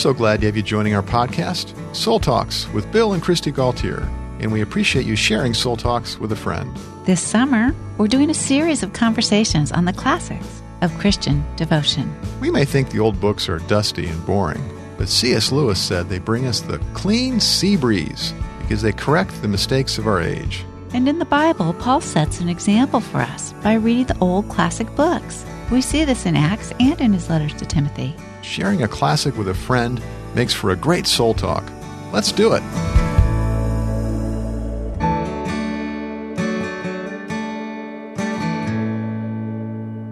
so 0.00 0.14
glad 0.14 0.40
to 0.40 0.46
have 0.46 0.56
you 0.56 0.62
joining 0.62 0.94
our 0.94 1.02
podcast, 1.02 1.74
Soul 1.94 2.18
Talks 2.18 2.66
with 2.72 2.90
Bill 2.90 3.12
and 3.12 3.22
Kristi 3.22 3.52
Gaultiere, 3.52 4.08
and 4.40 4.50
we 4.50 4.62
appreciate 4.62 5.04
you 5.04 5.14
sharing 5.14 5.52
Soul 5.52 5.76
Talks 5.76 6.18
with 6.18 6.32
a 6.32 6.36
friend. 6.36 6.74
This 7.04 7.20
summer, 7.20 7.74
we're 7.98 8.08
doing 8.08 8.30
a 8.30 8.34
series 8.34 8.82
of 8.82 8.94
conversations 8.94 9.70
on 9.70 9.84
the 9.84 9.92
classics 9.92 10.62
of 10.80 10.96
Christian 10.96 11.44
devotion. 11.56 12.10
We 12.40 12.50
may 12.50 12.64
think 12.64 12.88
the 12.88 12.98
old 12.98 13.20
books 13.20 13.46
are 13.50 13.58
dusty 13.58 14.06
and 14.06 14.24
boring, 14.24 14.62
but 14.96 15.10
C.S. 15.10 15.52
Lewis 15.52 15.78
said 15.78 16.08
they 16.08 16.18
bring 16.18 16.46
us 16.46 16.60
the 16.60 16.78
clean 16.94 17.38
sea 17.38 17.76
breeze 17.76 18.32
because 18.60 18.80
they 18.80 18.92
correct 18.92 19.42
the 19.42 19.48
mistakes 19.48 19.98
of 19.98 20.06
our 20.06 20.22
age. 20.22 20.64
And 20.94 21.10
in 21.10 21.18
the 21.18 21.26
Bible, 21.26 21.74
Paul 21.74 22.00
sets 22.00 22.40
an 22.40 22.48
example 22.48 23.00
for 23.00 23.18
us 23.18 23.52
by 23.62 23.74
reading 23.74 24.06
the 24.06 24.18
old 24.20 24.48
classic 24.48 24.96
books. 24.96 25.44
We 25.70 25.82
see 25.82 26.06
this 26.06 26.24
in 26.24 26.36
Acts 26.36 26.72
and 26.80 26.98
in 27.02 27.12
his 27.12 27.28
letters 27.28 27.52
to 27.54 27.66
Timothy. 27.66 28.16
Sharing 28.42 28.82
a 28.82 28.88
classic 28.88 29.36
with 29.36 29.48
a 29.48 29.54
friend 29.54 30.00
makes 30.34 30.52
for 30.54 30.70
a 30.70 30.76
great 30.76 31.06
soul 31.06 31.34
talk. 31.34 31.64
Let's 32.12 32.32
do 32.32 32.52
it. 32.54 32.62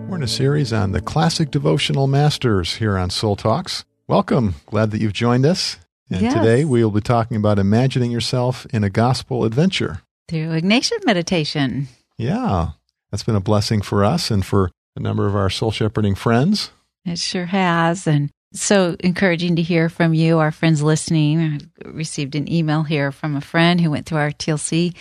We're 0.09 0.17
in 0.17 0.23
a 0.23 0.29
series 0.29 0.73
on 0.73 0.93
the 0.93 1.01
classic 1.03 1.51
devotional 1.51 2.07
masters 2.07 2.77
here 2.77 2.97
on 2.97 3.11
Soul 3.11 3.37
Talks. 3.37 3.85
Welcome. 4.07 4.55
Glad 4.67 4.91
that 4.93 5.01
you've 5.01 5.13
joined 5.13 5.45
us. 5.45 5.77
And 6.11 6.23
Yes. 6.23 6.33
today 6.35 6.65
we 6.65 6.83
will 6.83 6.91
be 6.91 7.01
talking 7.03 7.37
about 7.37 7.59
imagining 7.59 8.11
yourself 8.11 8.65
in 8.71 8.85
a 8.85 8.91
gospel 8.91 9.45
adventure. 9.45 10.01
Through 10.29 10.49
Ignatian 10.61 11.05
meditation. 11.05 11.89
Yeah, 12.17 12.71
that's 13.11 13.23
been 13.25 13.35
a 13.37 13.41
blessing 13.41 13.83
for 13.83 14.05
us 14.05 14.31
and 14.31 14.45
for 14.45 14.71
a 14.97 15.01
number 15.01 15.27
of 15.27 15.37
our 15.37 15.51
soul 15.51 15.71
shepherding 15.73 16.15
friends. 16.15 16.71
It 17.05 17.19
sure 17.19 17.47
has. 17.47 18.07
And 18.07 18.31
so 18.53 18.97
encouraging 19.01 19.57
to 19.57 19.63
hear 19.63 19.89
from 19.89 20.15
you, 20.15 20.39
our 20.39 20.51
friends 20.51 20.83
listening. 20.83 21.41
I 21.41 21.59
received 21.89 22.35
an 22.35 22.51
email 22.51 22.83
here 22.83 23.13
from 23.13 23.37
a 23.37 23.41
friend 23.41 23.81
who 23.81 23.91
went 23.91 24.07
through 24.07 24.19
our 24.19 24.31
TLC 24.31 24.95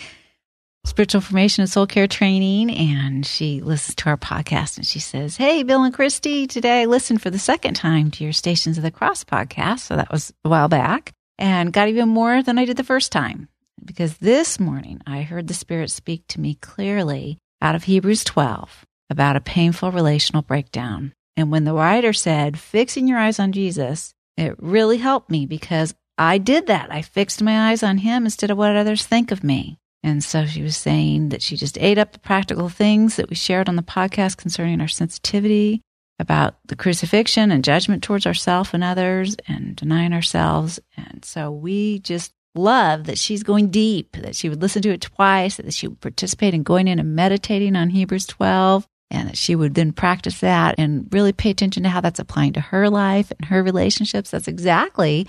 spiritual 0.85 1.21
formation 1.21 1.61
and 1.61 1.69
soul 1.69 1.85
care 1.85 2.07
training. 2.07 2.71
And 2.71 3.25
she 3.25 3.61
listens 3.61 3.95
to 3.95 4.09
our 4.09 4.17
podcast 4.17 4.77
and 4.77 4.85
she 4.85 4.99
says, 4.99 5.37
Hey, 5.37 5.63
Bill 5.63 5.83
and 5.83 5.93
Kristi, 5.93 6.49
today 6.49 6.81
I 6.81 6.85
listened 6.85 7.21
for 7.21 7.29
the 7.29 7.39
second 7.39 7.75
time 7.75 8.11
to 8.11 8.23
your 8.23 8.33
Stations 8.33 8.77
of 8.77 8.83
the 8.83 8.91
Cross 8.91 9.25
podcast. 9.25 9.79
So 9.79 9.95
that 9.95 10.11
was 10.11 10.33
a 10.45 10.49
while 10.49 10.69
back 10.69 11.13
and 11.37 11.73
got 11.73 11.89
even 11.89 12.09
more 12.09 12.41
than 12.41 12.57
I 12.57 12.65
did 12.65 12.77
the 12.77 12.83
first 12.83 13.11
time 13.11 13.49
because 13.83 14.17
this 14.17 14.59
morning 14.59 15.01
I 15.05 15.21
heard 15.21 15.47
the 15.47 15.53
Spirit 15.53 15.91
speak 15.91 16.25
to 16.29 16.41
me 16.41 16.55
clearly 16.55 17.37
out 17.61 17.75
of 17.75 17.83
Hebrews 17.83 18.23
12 18.23 18.85
about 19.09 19.35
a 19.35 19.41
painful 19.41 19.91
relational 19.91 20.41
breakdown. 20.41 21.13
And 21.37 21.51
when 21.51 21.63
the 21.63 21.73
writer 21.73 22.13
said, 22.13 22.59
fixing 22.59 23.07
your 23.07 23.19
eyes 23.19 23.39
on 23.39 23.51
Jesus, 23.51 24.15
it 24.35 24.55
really 24.57 24.97
helped 24.97 25.29
me 25.29 25.45
because 25.45 25.93
I 26.17 26.39
did 26.39 26.65
that. 26.67 26.91
I 26.91 27.03
fixed 27.03 27.43
my 27.43 27.69
eyes 27.69 27.83
on 27.83 27.99
him 27.99 28.25
instead 28.25 28.49
of 28.49 28.57
what 28.57 28.75
others 28.75 29.05
think 29.05 29.31
of 29.31 29.43
me. 29.43 29.77
And 30.03 30.23
so 30.23 30.45
she 30.45 30.63
was 30.63 30.75
saying 30.75 31.29
that 31.29 31.43
she 31.43 31.55
just 31.55 31.77
ate 31.77 31.99
up 31.99 32.11
the 32.11 32.19
practical 32.19 32.69
things 32.69 33.15
that 33.15 33.29
we 33.29 33.35
shared 33.35 33.69
on 33.69 33.75
the 33.75 33.83
podcast 33.83 34.37
concerning 34.37 34.81
our 34.81 34.87
sensitivity 34.87 35.81
about 36.19 36.55
the 36.65 36.75
crucifixion 36.75 37.51
and 37.51 37.63
judgment 37.63 38.01
towards 38.03 38.25
ourselves 38.25 38.71
and 38.73 38.83
others 38.83 39.35
and 39.47 39.75
denying 39.75 40.13
ourselves. 40.13 40.79
And 40.95 41.23
so 41.23 41.51
we 41.51 41.99
just 41.99 42.33
love 42.55 43.03
that 43.03 43.19
she's 43.19 43.43
going 43.43 43.69
deep, 43.69 44.17
that 44.17 44.35
she 44.35 44.49
would 44.49 44.61
listen 44.61 44.81
to 44.81 44.89
it 44.89 45.01
twice, 45.01 45.57
that 45.57 45.73
she 45.73 45.87
would 45.87 46.01
participate 46.01 46.55
in 46.55 46.63
going 46.63 46.87
in 46.87 46.97
and 46.97 47.15
meditating 47.15 47.75
on 47.75 47.91
Hebrews 47.91 48.25
12 48.25 48.87
and 49.09 49.29
that 49.29 49.37
she 49.37 49.55
would 49.55 49.75
then 49.75 49.91
practice 49.93 50.39
that 50.39 50.75
and 50.77 51.07
really 51.11 51.33
pay 51.33 51.49
attention 51.49 51.83
to 51.83 51.89
how 51.89 52.01
that's 52.01 52.19
applying 52.19 52.53
to 52.53 52.61
her 52.61 52.89
life 52.89 53.31
and 53.31 53.45
her 53.45 53.63
relationships. 53.63 54.31
That's 54.31 54.47
exactly 54.47 55.27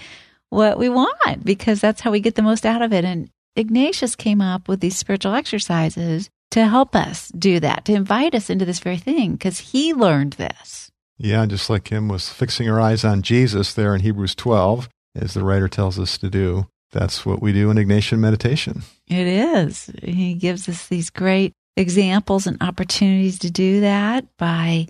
what 0.51 0.79
we 0.79 0.89
want 0.89 1.45
because 1.45 1.81
that's 1.81 2.01
how 2.01 2.11
we 2.11 2.21
get 2.21 2.35
the 2.35 2.43
most 2.43 2.67
out 2.67 2.83
of 2.83 2.93
it. 2.93 3.05
And 3.05 3.31
Ignatius 3.57 4.17
came 4.17 4.41
up 4.41 4.69
with 4.69 4.81
these 4.81 4.97
spiritual 4.97 5.35
exercises 5.35 6.31
to 6.51 6.67
help 6.67 6.97
us 6.97 7.29
do 7.29 7.61
that, 7.61 7.85
to 7.85 7.93
invite 7.93 8.35
us 8.35 8.49
into 8.51 8.65
this 8.65 8.79
very 8.79 8.97
thing 8.97 9.33
because 9.33 9.59
he 9.59 9.93
learned 9.93 10.35
this. 10.35 10.91
Yeah, 11.19 11.45
just 11.47 11.69
like 11.69 11.89
him 11.89 12.09
was 12.09 12.29
fixing 12.29 12.71
our 12.71 12.81
eyes 12.81 13.05
on 13.05 13.23
Jesus 13.23 13.75
there 13.75 13.95
in 13.95 14.03
Hebrews 14.03 14.35
12, 14.37 14.89
as 15.17 15.35
the 15.35 15.45
writer 15.45 15.69
tells 15.69 15.99
us 15.99 16.17
to 16.19 16.31
do. 16.31 16.69
That's 16.93 17.27
what 17.27 17.43
we 17.43 17.53
do 17.53 17.71
in 17.71 17.77
Ignatian 17.77 18.19
meditation. 18.19 18.83
It 19.09 19.27
is. 19.27 19.91
He 20.03 20.35
gives 20.35 20.69
us 20.69 20.87
these 20.87 21.11
great 21.11 21.53
examples 21.79 22.47
and 22.47 22.61
opportunities 22.61 23.39
to 23.39 23.51
do 23.51 23.81
that 23.81 24.25
by 24.37 24.87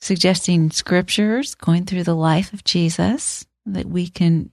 suggesting 0.00 0.70
scriptures, 0.70 1.54
going 1.56 1.84
through 1.84 2.04
the 2.04 2.14
life 2.14 2.52
of 2.52 2.64
Jesus 2.64 3.44
that 3.66 3.86
we 3.86 4.08
can 4.08 4.50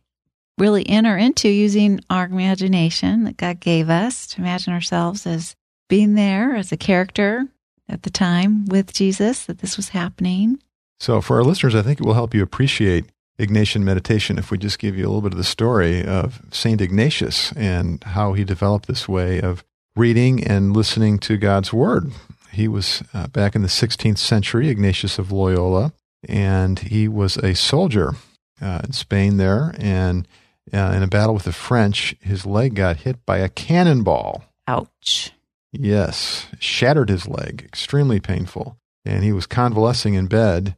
really 0.58 0.88
enter 0.88 1.16
into 1.16 1.48
using 1.48 2.00
our 2.10 2.26
imagination 2.26 3.26
that 3.26 3.38
God 3.38 3.60
gave 3.60 3.90
us 3.90 4.28
to 4.28 4.42
imagine 4.42 4.74
ourselves 4.74 5.28
as 5.28 5.56
being 5.88 6.16
there 6.16 6.56
as 6.56 6.72
a 6.72 6.78
character 6.78 7.48
at 7.88 8.04
the 8.04 8.10
time 8.10 8.66
with 8.66 8.92
Jesus, 8.92 9.46
that 9.46 9.60
this 9.60 9.78
was 9.78 9.90
happening. 9.90 10.60
So, 11.00 11.22
for 11.22 11.38
our 11.38 11.44
listeners, 11.44 11.76
I 11.76 11.84
think 11.84 12.00
it 12.00 12.06
will 12.06 12.16
help 12.16 12.34
you 12.34 12.42
appreciate 12.42 13.06
Ignatian 13.38 13.84
meditation 13.84 14.40
if 14.40 14.50
we 14.50 14.58
just 14.58 14.80
give 14.80 14.98
you 14.98 15.04
a 15.04 15.08
little 15.08 15.22
bit 15.22 15.34
of 15.34 15.38
the 15.38 15.44
story 15.44 16.04
of 16.04 16.42
St. 16.52 16.82
Ignatius 16.82 17.52
and 17.52 18.04
how 18.04 18.34
he 18.34 18.44
developed 18.44 18.88
this 18.88 19.08
way 19.08 19.40
of 19.40 19.64
reading 19.96 20.44
and 20.44 20.76
listening 20.76 21.20
to 21.20 21.38
God's 21.38 21.72
Word. 21.72 22.12
He 22.52 22.68
was 22.68 23.04
uh, 23.14 23.28
back 23.28 23.56
in 23.56 23.62
the 23.62 23.68
16th 23.68 24.18
century, 24.18 24.70
Ignatius 24.70 25.18
of 25.18 25.32
Loyola, 25.32 25.94
and 26.28 26.80
he 26.80 27.08
was 27.08 27.38
a 27.38 27.56
soldier 27.56 28.14
uh, 28.62 28.82
in 28.84 28.92
Spain 28.92 29.38
there. 29.38 29.74
And 29.78 30.28
uh, 30.74 30.94
in 30.96 31.04
a 31.04 31.08
battle 31.08 31.34
with 31.34 31.44
the 31.44 31.52
French, 31.52 32.16
his 32.22 32.46
leg 32.46 32.76
got 32.76 32.98
hit 32.98 33.26
by 33.26 33.38
a 33.38 33.50
cannonball. 33.50 34.44
Ouch. 34.68 35.32
Yes, 35.72 36.48
shattered 36.60 37.10
his 37.10 37.28
leg, 37.28 37.64
extremely 37.66 38.20
painful, 38.20 38.78
and 39.04 39.24
he 39.24 39.34
was 39.34 39.46
convalescing 39.46 40.14
in 40.14 40.28
bed 40.28 40.76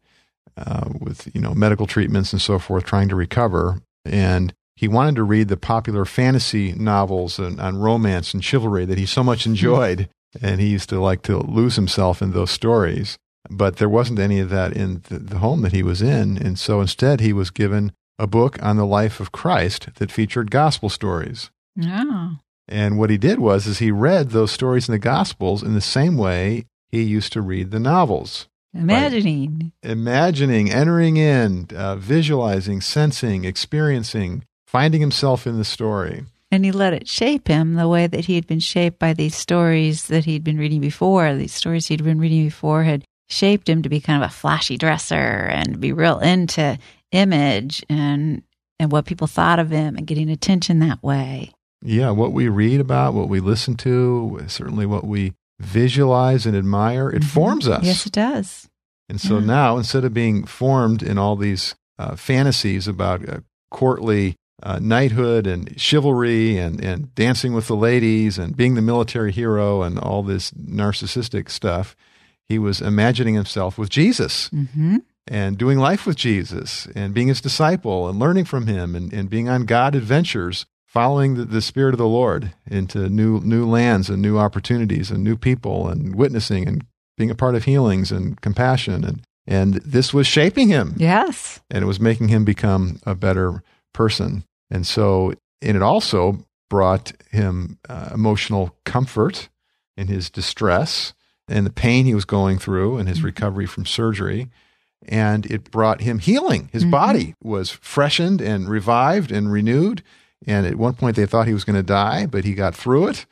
uh, 0.57 0.89
with 0.99 1.33
you 1.35 1.39
know 1.39 1.53
medical 1.53 1.85
treatments 1.85 2.33
and 2.33 2.41
so 2.41 2.57
forth, 2.57 2.83
trying 2.83 3.07
to 3.09 3.15
recover. 3.15 3.81
And 4.05 4.53
he 4.77 4.87
wanted 4.87 5.15
to 5.15 5.23
read 5.23 5.47
the 5.47 5.57
popular 5.57 6.05
fantasy 6.05 6.71
novels 6.73 7.39
and, 7.39 7.59
on 7.59 7.79
romance 7.79 8.33
and 8.33 8.43
chivalry 8.43 8.85
that 8.85 8.99
he 8.99 9.07
so 9.07 9.23
much 9.23 9.47
enjoyed, 9.47 10.07
and 10.39 10.61
he 10.61 10.67
used 10.67 10.87
to 10.89 11.01
like 11.01 11.23
to 11.23 11.39
lose 11.39 11.75
himself 11.75 12.21
in 12.21 12.31
those 12.31 12.51
stories. 12.51 13.17
But 13.49 13.77
there 13.77 13.89
wasn't 13.89 14.19
any 14.19 14.39
of 14.39 14.49
that 14.51 14.73
in 14.73 15.01
the, 15.09 15.17
the 15.17 15.39
home 15.39 15.63
that 15.63 15.71
he 15.71 15.81
was 15.81 16.01
in, 16.03 16.37
and 16.37 16.59
so 16.59 16.79
instead 16.79 17.19
he 17.19 17.33
was 17.33 17.49
given 17.49 17.91
a 18.19 18.27
book 18.27 18.61
on 18.61 18.77
the 18.77 18.85
life 18.85 19.19
of 19.19 19.31
Christ 19.31 19.89
that 19.95 20.11
featured 20.11 20.51
gospel 20.51 20.89
stories. 20.89 21.49
Oh. 21.83 22.37
And 22.67 22.99
what 22.99 23.09
he 23.09 23.17
did 23.17 23.39
was 23.39 23.65
is 23.65 23.79
he 23.79 23.91
read 23.91 24.29
those 24.29 24.51
stories 24.51 24.87
in 24.87 24.91
the 24.91 24.99
Gospels 24.99 25.63
in 25.63 25.73
the 25.73 25.81
same 25.81 26.17
way 26.17 26.65
he 26.89 27.01
used 27.01 27.33
to 27.33 27.41
read 27.41 27.71
the 27.71 27.79
novels, 27.79 28.47
Imagining. 28.73 29.71
imagining, 29.81 30.69
entering 30.71 31.17
in, 31.17 31.67
uh, 31.75 31.95
visualizing, 31.95 32.81
sensing, 32.81 33.45
experiencing, 33.45 34.43
finding 34.67 35.01
himself 35.01 35.47
in 35.47 35.57
the 35.57 35.65
story. 35.65 36.25
And 36.51 36.63
he 36.63 36.71
let 36.71 36.93
it 36.93 37.07
shape 37.07 37.47
him 37.47 37.73
the 37.75 37.87
way 37.87 38.07
that 38.07 38.25
he 38.25 38.35
had 38.35 38.47
been 38.47 38.59
shaped 38.59 38.99
by 38.99 39.13
these 39.13 39.35
stories 39.35 40.07
that 40.07 40.25
he'd 40.25 40.43
been 40.43 40.57
reading 40.57 40.79
before. 40.79 41.33
These 41.35 41.53
stories 41.53 41.87
he'd 41.87 42.03
been 42.03 42.19
reading 42.19 42.45
before 42.45 42.83
had 42.83 43.03
shaped 43.29 43.67
him 43.67 43.81
to 43.81 43.89
be 43.89 43.99
kind 43.99 44.23
of 44.23 44.29
a 44.29 44.33
flashy 44.33 44.77
dresser 44.77 45.15
and 45.15 45.81
be 45.81 45.91
real 45.91 46.19
into 46.19 46.77
image 47.11 47.83
and 47.89 48.43
and 48.79 48.91
what 48.91 49.05
people 49.05 49.25
thought 49.27 49.57
of 49.57 49.71
him 49.71 49.95
and 49.97 50.05
getting 50.05 50.29
attention 50.29 50.77
that 50.79 51.01
way. 51.01 51.51
Yeah, 51.81 52.11
what 52.11 52.31
we 52.31 52.47
read 52.47 52.79
about, 52.79 53.15
what 53.15 53.27
we 53.27 53.39
listen 53.39 53.75
to, 53.77 54.39
certainly 54.47 54.85
what 54.85 55.03
we 55.03 55.33
visualize 55.59 56.45
and 56.45 56.55
admire, 56.55 57.09
it 57.09 57.23
Mhm. 57.23 57.25
forms 57.29 57.67
us. 57.67 57.83
Yes, 57.83 58.05
it 58.05 58.13
does. 58.13 58.67
And 59.09 59.19
so 59.19 59.39
Yeah. 59.39 59.45
now, 59.45 59.77
instead 59.77 60.05
of 60.05 60.13
being 60.13 60.45
formed 60.45 61.01
in 61.01 61.17
all 61.17 61.35
these 61.35 61.73
uh, 61.99 62.15
fantasies 62.15 62.87
about 62.87 63.27
uh, 63.27 63.39
courtly 63.71 64.35
uh, 64.63 64.79
knighthood 64.81 65.45
and 65.47 65.79
chivalry 65.79 66.57
and, 66.57 66.83
and 66.83 67.13
dancing 67.15 67.53
with 67.53 67.67
the 67.67 67.75
ladies 67.75 68.37
and 68.39 68.57
being 68.57 68.73
the 68.75 68.81
military 68.81 69.31
hero 69.31 69.83
and 69.83 69.99
all 69.99 70.23
this 70.23 70.51
narcissistic 70.51 71.49
stuff, 71.49 71.95
he 72.47 72.57
was 72.57 72.81
imagining 72.81 73.35
himself 73.35 73.77
with 73.77 73.89
Jesus 73.89 74.49
hmm 74.49 74.97
and 75.29 75.57
doing 75.57 75.77
life 75.77 76.05
with 76.07 76.15
Jesus 76.15 76.87
and 76.95 77.13
being 77.13 77.27
his 77.27 77.41
disciple 77.41 78.07
and 78.07 78.17
learning 78.17 78.45
from 78.45 78.65
him 78.65 78.95
and, 78.95 79.11
and 79.11 79.29
being 79.29 79.49
on 79.49 79.65
God 79.65 79.93
adventures, 79.93 80.65
following 80.85 81.35
the, 81.35 81.43
the 81.43 81.61
Spirit 81.61 81.93
of 81.93 81.97
the 81.97 82.07
Lord 82.07 82.53
into 82.65 83.09
new, 83.09 83.41
new 83.41 83.67
lands 83.67 84.09
and 84.09 84.21
new 84.21 84.37
opportunities 84.37 85.11
and 85.11 85.25
new 85.25 85.35
people 85.35 85.89
and 85.89 86.15
witnessing 86.15 86.65
and 86.65 86.85
being 87.17 87.29
a 87.29 87.35
part 87.35 87.55
of 87.55 87.65
healings 87.65 88.09
and 88.09 88.39
compassion. 88.39 89.03
And, 89.03 89.21
and 89.45 89.73
this 89.75 90.13
was 90.13 90.27
shaping 90.27 90.69
him 90.69 90.95
Yes. 90.97 91.59
and 91.69 91.83
it 91.83 91.87
was 91.87 91.99
making 91.99 92.29
him 92.29 92.45
become 92.45 93.01
a 93.05 93.13
better 93.13 93.61
person. 93.93 94.45
And 94.69 94.85
so, 94.85 95.33
and 95.61 95.75
it 95.77 95.81
also 95.83 96.45
brought 96.69 97.13
him 97.31 97.77
uh, 97.87 98.09
emotional 98.13 98.75
comfort 98.85 99.49
in 99.95 100.07
his 100.07 100.29
distress 100.29 101.13
and 101.47 101.65
the 101.65 101.71
pain 101.71 102.05
he 102.05 102.13
was 102.13 102.25
going 102.25 102.59
through 102.59 102.97
and 102.97 103.07
his 103.07 103.19
Mhm. 103.19 103.25
recovery 103.25 103.65
from 103.65 103.85
surgery. 103.85 104.49
and 105.07 105.45
it 105.45 105.69
brought 105.69 106.01
him 106.01 106.17
healing. 106.17 106.69
His 106.73 106.81
mm-hmm. 106.81 106.91
body 106.91 107.35
was 107.41 107.69
freshened 107.69 108.41
and 108.41 108.67
revived 108.67 109.31
and 109.31 109.51
renewed. 109.51 110.01
And 110.47 110.65
at 110.65 110.75
one 110.75 110.95
point, 110.95 111.15
they 111.15 111.27
thought 111.27 111.47
he 111.47 111.53
was 111.53 111.63
going 111.63 111.75
to 111.75 111.83
die, 111.83 112.25
but 112.25 112.43
he 112.45 112.55
got 112.55 112.75
through 112.75 113.07
it. 113.09 113.25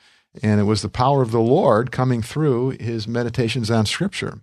And 0.43 0.61
it 0.61 0.65
was 0.65 0.83
the 0.83 0.89
power 0.89 1.23
of 1.23 1.31
the 1.31 1.41
Lord 1.41 1.91
coming 1.91 2.21
through 2.21 2.77
his 2.79 3.07
meditations 3.07 3.71
on 3.71 3.87
Scripture. 3.87 4.41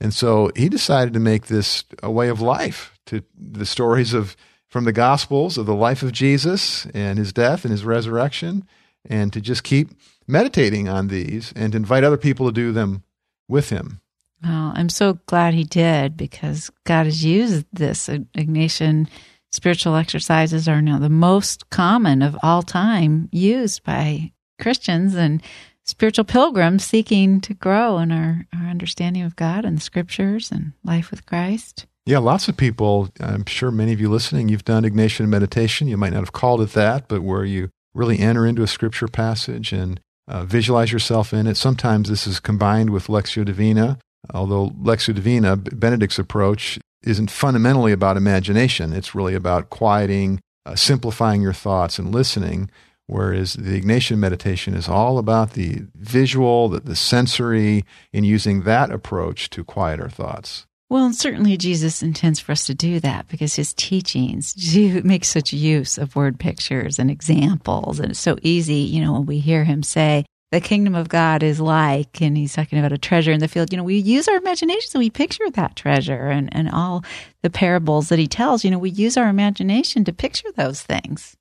And 0.00 0.14
so 0.14 0.50
he 0.56 0.70
decided 0.70 1.12
to 1.14 1.20
make 1.20 1.46
this 1.46 1.84
a 2.02 2.10
way 2.10 2.28
of 2.28 2.40
life 2.40 2.98
to 3.06 3.22
the 3.38 3.66
stories 3.66 4.14
of 4.14 4.34
from 4.74 4.86
the 4.86 4.92
Gospels 4.92 5.56
of 5.56 5.66
the 5.66 5.74
life 5.74 6.02
of 6.02 6.10
Jesus 6.10 6.84
and 6.86 7.16
his 7.16 7.32
death 7.32 7.64
and 7.64 7.70
his 7.70 7.84
resurrection, 7.84 8.66
and 9.08 9.32
to 9.32 9.40
just 9.40 9.62
keep 9.62 9.90
meditating 10.26 10.88
on 10.88 11.06
these 11.06 11.52
and 11.54 11.76
invite 11.76 12.02
other 12.02 12.16
people 12.16 12.46
to 12.46 12.52
do 12.52 12.72
them 12.72 13.04
with 13.46 13.70
him. 13.70 14.00
Well, 14.42 14.72
I'm 14.74 14.88
so 14.88 15.20
glad 15.26 15.54
he 15.54 15.62
did 15.62 16.16
because 16.16 16.72
God 16.82 17.06
has 17.06 17.24
used 17.24 17.66
this. 17.72 18.08
Uh, 18.08 18.18
Ignatian 18.36 19.06
spiritual 19.52 19.94
exercises 19.94 20.66
are 20.66 20.82
now 20.82 20.98
the 20.98 21.08
most 21.08 21.70
common 21.70 22.20
of 22.20 22.36
all 22.42 22.64
time 22.64 23.28
used 23.30 23.84
by 23.84 24.32
Christians 24.60 25.14
and 25.14 25.40
spiritual 25.84 26.24
pilgrims 26.24 26.82
seeking 26.82 27.40
to 27.42 27.54
grow 27.54 27.98
in 27.98 28.10
our, 28.10 28.44
our 28.52 28.66
understanding 28.66 29.22
of 29.22 29.36
God 29.36 29.64
and 29.64 29.76
the 29.76 29.82
scriptures 29.82 30.50
and 30.50 30.72
life 30.82 31.12
with 31.12 31.26
Christ. 31.26 31.86
Yeah, 32.06 32.18
lots 32.18 32.48
of 32.48 32.58
people, 32.58 33.08
I'm 33.18 33.46
sure 33.46 33.70
many 33.70 33.94
of 33.94 34.00
you 34.00 34.10
listening, 34.10 34.50
you've 34.50 34.64
done 34.64 34.82
Ignatian 34.82 35.28
meditation. 35.28 35.88
You 35.88 35.96
might 35.96 36.12
not 36.12 36.20
have 36.20 36.32
called 36.32 36.60
it 36.60 36.72
that, 36.72 37.08
but 37.08 37.22
where 37.22 37.46
you 37.46 37.70
really 37.94 38.18
enter 38.18 38.44
into 38.44 38.62
a 38.62 38.66
scripture 38.66 39.08
passage 39.08 39.72
and 39.72 39.98
uh, 40.28 40.44
visualize 40.44 40.92
yourself 40.92 41.32
in 41.32 41.46
it. 41.46 41.56
Sometimes 41.56 42.10
this 42.10 42.26
is 42.26 42.40
combined 42.40 42.90
with 42.90 43.06
Lectio 43.06 43.42
Divina, 43.42 43.98
although 44.34 44.68
Lectio 44.70 45.14
Divina, 45.14 45.56
Benedict's 45.56 46.18
approach, 46.18 46.78
isn't 47.04 47.30
fundamentally 47.30 47.92
about 47.92 48.18
imagination. 48.18 48.92
It's 48.92 49.14
really 49.14 49.34
about 49.34 49.70
quieting, 49.70 50.40
uh, 50.66 50.76
simplifying 50.76 51.40
your 51.40 51.52
thoughts, 51.54 51.98
and 51.98 52.12
listening. 52.12 52.70
Whereas 53.06 53.54
the 53.54 53.80
Ignatian 53.80 54.18
meditation 54.18 54.74
is 54.74 54.88
all 54.88 55.16
about 55.16 55.52
the 55.52 55.84
visual, 55.94 56.68
the, 56.68 56.80
the 56.80 56.96
sensory, 56.96 57.84
and 58.12 58.26
using 58.26 58.62
that 58.62 58.90
approach 58.90 59.48
to 59.50 59.64
quiet 59.64 60.00
our 60.00 60.10
thoughts. 60.10 60.66
Well, 60.94 61.06
and 61.06 61.16
certainly 61.16 61.56
Jesus 61.56 62.04
intends 62.04 62.38
for 62.38 62.52
us 62.52 62.66
to 62.66 62.74
do 62.74 63.00
that 63.00 63.26
because 63.26 63.56
his 63.56 63.74
teachings 63.74 64.52
do 64.52 65.02
make 65.04 65.24
such 65.24 65.52
use 65.52 65.98
of 65.98 66.14
word 66.14 66.38
pictures 66.38 67.00
and 67.00 67.10
examples. 67.10 67.98
And 67.98 68.12
it's 68.12 68.20
so 68.20 68.38
easy, 68.42 68.74
you 68.74 69.02
know, 69.02 69.14
when 69.14 69.26
we 69.26 69.40
hear 69.40 69.64
him 69.64 69.82
say, 69.82 70.24
the 70.52 70.60
kingdom 70.60 70.94
of 70.94 71.08
God 71.08 71.42
is 71.42 71.60
like, 71.60 72.22
and 72.22 72.36
he's 72.36 72.54
talking 72.54 72.78
about 72.78 72.92
a 72.92 72.98
treasure 72.98 73.32
in 73.32 73.40
the 73.40 73.48
field. 73.48 73.72
You 73.72 73.78
know, 73.78 73.82
we 73.82 73.96
use 73.96 74.28
our 74.28 74.36
imaginations 74.36 74.94
and 74.94 75.00
we 75.00 75.10
picture 75.10 75.50
that 75.50 75.74
treasure 75.74 76.28
and, 76.28 76.48
and 76.56 76.70
all 76.70 77.02
the 77.42 77.50
parables 77.50 78.08
that 78.10 78.20
he 78.20 78.28
tells. 78.28 78.64
You 78.64 78.70
know, 78.70 78.78
we 78.78 78.90
use 78.90 79.16
our 79.16 79.26
imagination 79.26 80.04
to 80.04 80.12
picture 80.12 80.52
those 80.52 80.80
things. 80.80 81.36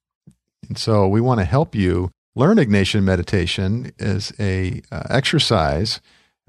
And 0.68 0.80
so 0.80 1.08
we 1.08 1.22
want 1.22 1.42
to 1.42 1.46
help 1.46 1.76
you 1.76 2.10
learn 2.34 2.58
Ignatian 2.58 3.04
meditation 3.04 3.92
as 4.00 4.34
a 4.40 4.82
uh, 4.92 5.04
exercise. 5.12 6.02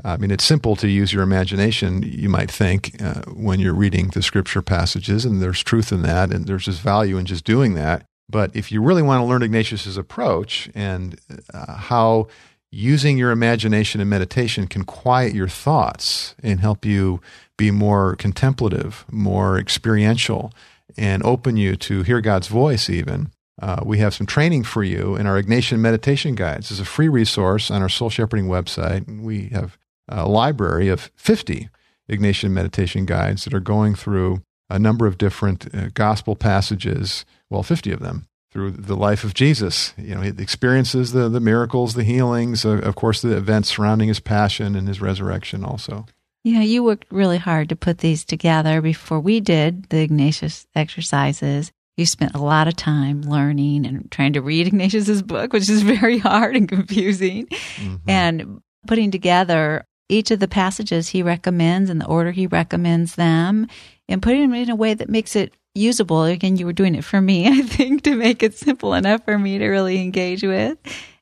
I 0.03 0.17
mean, 0.17 0.31
it's 0.31 0.45
simple 0.45 0.75
to 0.77 0.89
use 0.89 1.13
your 1.13 1.23
imagination, 1.23 2.03
you 2.03 2.29
might 2.29 2.51
think, 2.51 3.01
uh, 3.01 3.23
when 3.33 3.61
you're 3.61 3.75
reading 3.75 4.09
the 4.09 4.23
scripture 4.23 4.63
passages, 4.63 5.25
and 5.25 5.41
there's 5.41 5.63
truth 5.63 5.93
in 5.93 6.03
that, 6.03 6.33
and 6.33 6.47
there's 6.47 6.65
just 6.65 6.81
value 6.81 7.17
in 7.17 7.27
just 7.27 7.45
doing 7.45 7.75
that. 7.75 8.05
But 8.29 8.57
if 8.57 8.73
you 8.73 8.83
really 8.83 9.03
want 9.03 9.21
to 9.21 9.25
learn 9.25 9.43
Ignatius's 9.43 9.97
approach 9.97 10.69
and 10.75 11.21
uh, 11.53 11.75
how 11.75 12.27
using 12.73 13.17
your 13.17 13.31
imagination 13.31 14.01
and 14.01 14.11
meditation 14.11 14.67
can 14.67 14.85
quiet 14.85 15.33
your 15.33 15.47
thoughts 15.47 16.35
and 16.43 16.59
help 16.59 16.85
you 16.85 17.21
be 17.57 17.71
more 17.71 18.17
contemplative, 18.17 19.05
more 19.13 19.59
experiential, 19.59 20.53
and 20.97 21.23
open 21.23 21.57
you 21.57 21.77
to 21.77 22.03
hear 22.03 22.21
God's 22.21 22.49
voice, 22.49 22.91
even. 22.91 23.31
Uh, 23.63 23.81
we 23.85 23.99
have 23.99 24.13
some 24.13 24.27
training 24.27 24.65
for 24.65 24.83
you 24.83 25.15
in 25.15 25.27
our 25.27 25.41
Ignatian 25.41 25.79
meditation 25.79 26.35
guides. 26.35 26.73
It's 26.73 26.81
a 26.81 26.85
free 26.85 27.09
resource 27.09 27.71
on 27.71 27.81
our 27.81 27.89
soul 27.89 28.11
shepherding 28.11 28.47
website. 28.47 29.23
We 29.23 29.51
have 29.51 29.79
a 30.09 30.29
library 30.29 30.89
of 30.89 31.11
50 31.17 31.69
Ignatian 32.09 32.51
meditation 32.51 33.07
guides 33.07 33.45
that 33.45 33.55
are 33.55 33.61
going 33.61 33.95
through 33.95 34.43
a 34.69 34.79
number 34.79 35.07
of 35.07 35.19
different 35.19 35.75
uh, 35.75 35.89
gospel 35.95 36.37
passages, 36.37 37.25
well, 37.51 37.63
50 37.63 37.93
of 37.93 38.01
them, 38.01 38.27
through 38.51 38.71
the 38.71 38.97
life 38.97 39.25
of 39.25 39.35
Jesus. 39.35 39.95
You 39.97 40.15
know, 40.15 40.21
he 40.21 40.31
experiences 40.39 41.13
the, 41.13 41.29
the 41.29 41.41
miracles, 41.41 41.95
the 41.95 42.05
healings, 42.05 42.65
uh, 42.65 42.79
of 42.79 42.95
course, 42.95 43.23
the 43.23 43.37
events 43.37 43.71
surrounding 43.71 44.09
his 44.09 44.21
passion 44.21 44.77
and 44.77 44.89
his 44.89 45.01
resurrection 45.01 45.65
also. 45.65 46.07
Yeah, 46.45 46.61
you 46.61 46.85
worked 46.85 47.07
really 47.11 47.39
hard 47.39 47.71
to 47.71 47.77
put 47.77 47.99
these 47.99 48.25
together 48.25 48.83
before 48.83 49.19
we 49.19 49.41
did 49.41 49.89
the 49.89 50.03
Ignatius 50.03 50.67
exercises. 50.75 51.73
You 51.97 52.05
spent 52.05 52.35
a 52.35 52.43
lot 52.43 52.69
of 52.69 52.77
time 52.77 53.23
learning 53.23 53.87
and 53.87 54.11
trying 54.11 54.35
to 54.35 54.43
read 54.43 54.67
Ignatius's 54.67 55.23
book, 55.23 55.53
which 55.53 55.71
is 55.71 55.83
very 55.83 56.19
hard 56.19 56.55
and 56.55 56.69
confusing, 56.69 57.47
mm-hmm. 57.47 58.11
and 58.11 58.61
putting 58.87 59.11
together 59.11 59.87
each 60.09 60.31
of 60.31 60.41
the 60.41 60.49
passages 60.49 61.09
he 61.09 61.23
recommends 61.23 61.91
and 61.91 62.01
the 62.01 62.07
order 62.07 62.31
he 62.31 62.47
recommends 62.47 63.15
them 63.15 63.67
and 64.09 64.23
putting 64.23 64.43
them 64.43 64.55
in 64.55 64.71
a 64.71 64.77
way 64.77 64.95
that 64.95 65.09
makes 65.09 65.35
it 65.35 65.55
usable. 65.75 66.25
Again, 66.25 66.57
you 66.57 66.67
were 66.67 66.73
doing 66.73 66.95
it 66.95 67.05
for 67.05 67.21
me, 67.21 67.49
I 67.61 67.63
think, 67.63 68.03
to 68.03 68.15
make 68.15 68.43
it 68.43 68.55
simple 68.55 68.95
enough 68.95 69.25
for 69.25 69.39
me 69.39 69.59
to 69.59 69.69
really 69.69 70.01
engage 70.01 70.43
with. 70.43 70.79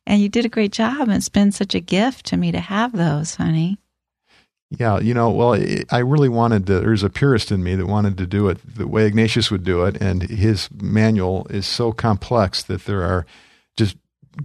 And 0.07 0.21
you 0.21 0.29
did 0.29 0.45
a 0.45 0.51
great 0.51 0.73
job. 0.73 1.09
It's 1.09 1.29
been 1.29 1.53
such 1.53 1.75
a 1.75 1.81
gift 1.81 2.27
to 2.27 2.37
me 2.37 2.53
to 2.53 2.61
have 2.61 2.93
those, 2.93 3.37
honey. 3.37 3.79
Yeah, 4.79 5.01
you 5.01 5.13
know, 5.13 5.31
well, 5.31 5.55
I 5.91 5.99
really 5.99 6.31
wanted 6.31 6.67
to, 6.67 6.81
there's 6.81 7.03
a 7.03 7.11
purist 7.11 7.53
in 7.53 7.63
me 7.63 7.75
that 7.75 7.87
wanted 7.87 8.17
to 8.19 8.27
do 8.27 8.49
it 8.49 8.59
the 8.65 8.87
way 8.87 9.07
Ignatius 9.07 9.51
would 9.51 9.65
do 9.65 9.85
it. 9.85 10.01
And 10.01 10.23
his 10.23 10.71
manual 10.73 11.47
is 11.51 11.67
so 11.67 11.93
complex 11.93 12.63
that 12.65 12.87
there 12.87 13.03
are 13.03 13.27
just 13.77 13.97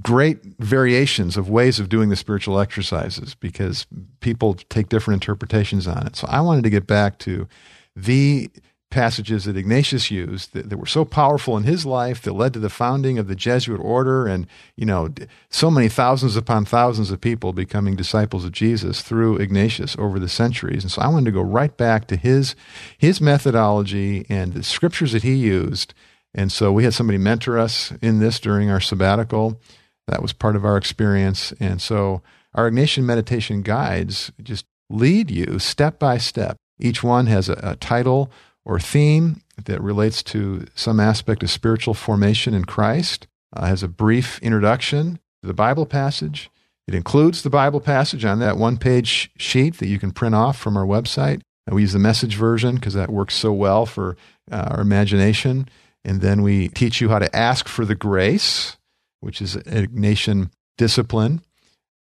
great 0.01 0.44
variations 0.60 1.38
of 1.38 1.50
ways 1.50 1.80
of 1.80 1.89
doing 1.89 2.10
the 2.10 2.16
spiritual 2.16 2.60
exercises 2.60 3.36
because 3.36 3.86
people 4.19 4.56
take 4.56 4.89
different 4.89 5.24
interpretations 5.24 5.88
on 5.88 6.06
it. 6.06 6.16
So 6.16 6.28
I 6.30 6.42
wanted 6.42 6.63
to 6.66 6.69
get 6.69 6.88
back 6.88 7.19
to 7.19 7.48
the 7.95 8.50
passages 8.89 9.44
that 9.44 9.57
Ignatius 9.57 10.10
used 10.10 10.54
that, 10.54 10.69
that, 10.69 10.78
were 10.78 10.86
so 10.86 11.04
powerful 11.04 11.57
in 11.57 11.63
his 11.63 11.86
life 11.86 12.22
that 12.22 12.34
led 12.34 12.54
to 12.54 12.60
the 12.60 12.69
founding 12.69 13.19
of 13.19 13.28
the 13.28 13.36
Jesuit 13.36 13.81
order 13.81 14.28
and, 14.28 14.48
you 14.78 14.86
know, 14.86 15.10
so 15.50 15.69
many 15.69 15.90
thousands 15.90 16.38
upon 16.38 16.63
thousands 16.63 17.12
of 17.12 17.19
people 17.19 17.51
becoming 17.51 17.98
disciples 17.98 18.45
of 18.45 18.54
Jesus 18.54 19.01
through 19.01 19.38
Ignatius 19.38 19.98
over 20.00 20.19
the 20.19 20.30
centuries. 20.30 20.83
And 20.83 20.92
so 20.92 21.02
I 21.02 21.09
wanted 21.09 21.26
to 21.26 21.31
go 21.31 21.42
right 21.42 21.76
back 21.76 22.07
to 22.07 22.16
his, 22.16 22.56
his 22.97 23.19
methodology 23.19 24.26
and 24.30 24.54
the 24.54 24.64
scriptures 24.64 25.12
that 25.12 25.23
he 25.23 25.33
used. 25.33 25.94
And 26.33 26.50
so 26.52 26.71
we 26.71 26.85
had 26.85 26.94
somebody 26.94 27.18
mentor 27.18 27.57
us 27.57 27.92
in 28.02 28.19
this 28.19 28.40
during 28.40 28.69
our 28.69 28.81
sabbatical. 28.81 29.59
That 30.07 30.21
was 30.21 30.33
part 30.33 30.56
of 30.56 30.66
our 30.66 30.78
experience. 30.78 31.54
And 31.59 31.81
so 31.81 32.21
our 32.54 32.69
Ignatian 32.69 33.04
meditation 33.04 33.61
guides 33.61 34.31
just 34.42 34.66
lead 34.90 35.30
you 35.30 35.59
step 35.59 35.99
by 35.99 36.18
step. 36.18 36.57
Each 36.80 37.04
one 37.04 37.28
has 37.28 37.49
a, 37.49 37.59
a 37.61 37.76
title 37.76 38.31
or 38.66 38.80
theme 38.80 39.42
that 39.66 39.81
relates 39.81 40.21
to 40.23 40.66
some 40.76 40.99
aspect 40.99 41.44
of 41.44 41.49
spiritual 41.49 41.94
formation 41.94 42.54
in 42.54 42.66
Christ, 42.66 43.28
uh, 43.56 43.66
has 43.66 43.83
a 43.83 43.87
brief 43.87 44.40
introduction 44.40 45.19
to 45.42 45.47
the 45.47 45.54
Bible 45.54 45.85
passage. 45.85 46.49
It 46.87 46.95
includes 46.95 47.42
the 47.42 47.49
Bible 47.49 47.81
passage 47.81 48.23
on 48.23 48.40
that 48.40 48.57
one 48.57 48.78
page 48.78 49.31
sheet 49.37 49.78
that 49.78 49.87
you 49.87 49.99
can 49.99 50.11
print 50.11 50.35
off 50.35 50.57
from 50.57 50.78
our 50.78 50.85
website. 50.85 51.42
And 51.66 51.76
we 51.76 51.81
use 51.81 51.94
the 51.94 51.99
message 51.99 52.35
version 52.35 52.76
because 52.76 52.94
that 52.94 53.09
works 53.09 53.35
so 53.35 53.52
well 53.52 53.85
for 53.85 54.16
uh, 54.49 54.69
our 54.71 54.81
imagination. 54.81 55.68
And 56.06 56.21
then 56.21 56.42
we 56.42 56.69
teach 56.69 57.02
you 57.02 57.09
how 57.09 57.19
to 57.19 57.35
ask 57.35 57.68
for 57.68 57.83
the 57.83 57.95
grace, 57.95 58.77
which 59.19 59.42
is 59.42 59.56
an 59.56 59.64
Ignatian 59.64 60.52
discipline. 60.78 61.42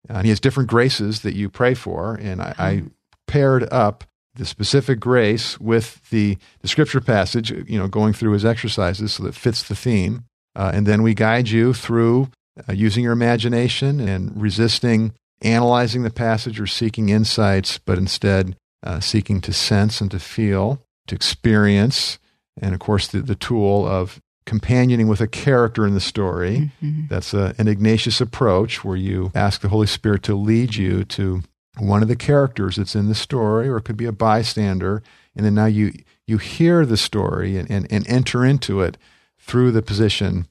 And 0.08 0.22
he 0.22 0.28
has 0.30 0.40
different 0.40 0.70
graces 0.70 1.22
that 1.22 1.34
you 1.34 1.48
pray 1.48 1.74
for. 1.74 2.14
And 2.14 2.40
I, 2.40 2.54
I 2.58 2.82
paired 3.26 3.70
up 3.72 4.04
the 4.34 4.44
specific 4.44 5.00
grace 5.00 5.58
with 5.58 6.08
the, 6.10 6.38
the 6.60 6.68
scripture 6.68 7.00
passage, 7.00 7.50
you 7.50 7.78
know, 7.78 7.88
going 7.88 8.12
through 8.12 8.32
his 8.32 8.44
exercises 8.44 9.14
so 9.14 9.24
that 9.24 9.34
fits 9.34 9.62
the 9.62 9.74
theme. 9.74 10.24
Uh, 10.54 10.70
and 10.72 10.86
then 10.86 11.02
we 11.02 11.14
guide 11.14 11.48
you 11.48 11.72
through 11.72 12.30
uh, 12.68 12.72
using 12.72 13.02
your 13.02 13.12
imagination 13.12 14.00
and 14.00 14.40
resisting 14.40 15.12
analyzing 15.42 16.02
the 16.02 16.10
passage 16.10 16.58
or 16.58 16.66
seeking 16.66 17.08
insights, 17.10 17.78
but 17.78 17.98
instead 17.98 18.56
uh, 18.82 19.00
seeking 19.00 19.40
to 19.42 19.52
sense 19.52 20.00
and 20.00 20.10
to 20.10 20.18
feel, 20.18 20.82
to 21.06 21.14
experience, 21.14 22.18
and 22.60 22.72
of 22.74 22.80
course, 22.80 23.08
the, 23.08 23.20
the 23.20 23.34
tool 23.34 23.86
of 23.86 24.20
companioning 24.46 25.08
with 25.08 25.20
a 25.20 25.26
character 25.28 25.86
in 25.86 25.94
the 25.94 26.00
story. 26.00 26.70
Mm-hmm. 26.80 27.08
That's 27.08 27.34
a, 27.34 27.54
an 27.58 27.68
Ignatius 27.68 28.20
approach 28.20 28.84
where 28.84 28.96
you 28.96 29.30
ask 29.34 29.60
the 29.60 29.68
Holy 29.68 29.86
Spirit 29.86 30.22
to 30.22 30.34
lead 30.34 30.76
you 30.76 31.04
to 31.04 31.42
one 31.78 32.02
of 32.02 32.08
the 32.08 32.16
characters 32.16 32.76
that's 32.76 32.94
in 32.94 33.08
the 33.08 33.14
story, 33.14 33.68
or 33.68 33.76
it 33.76 33.84
could 33.84 33.98
be 33.98 34.06
a 34.06 34.12
bystander, 34.12 35.02
and 35.34 35.44
then 35.44 35.54
now 35.54 35.66
you 35.66 35.92
you 36.26 36.38
hear 36.38 36.86
the 36.86 36.96
story 36.96 37.58
and, 37.58 37.70
and, 37.70 37.86
and 37.92 38.08
enter 38.08 38.44
into 38.44 38.80
it 38.80 38.96
through 39.38 39.70
the 39.72 39.82
position 39.82 40.46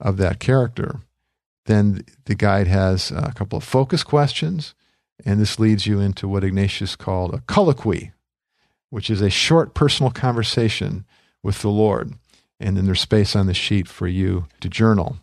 of 0.00 0.16
that 0.16 0.38
character. 0.40 1.00
Then 1.66 2.04
the 2.24 2.34
guide 2.34 2.66
has 2.66 3.12
a 3.12 3.32
couple 3.34 3.56
of 3.56 3.64
focus 3.64 4.02
questions, 4.02 4.74
and 5.24 5.38
this 5.38 5.58
leads 5.58 5.86
you 5.86 6.00
into 6.00 6.26
what 6.26 6.42
Ignatius 6.42 6.96
called 6.96 7.34
a 7.34 7.42
colloquy. 7.46 8.12
which 8.92 9.08
is 9.08 9.22
a 9.22 9.30
short 9.30 9.72
personal 9.72 10.10
conversation 10.12 11.06
with 11.42 11.62
the 11.62 11.70
Lord. 11.70 12.12
And 12.62 12.76
then 12.76 12.86
there's 12.86 13.00
space 13.00 13.34
on 13.34 13.46
the 13.46 13.54
sheet 13.54 13.88
for 13.88 14.06
you 14.06 14.46
to 14.60 14.68
journal. 14.68 15.16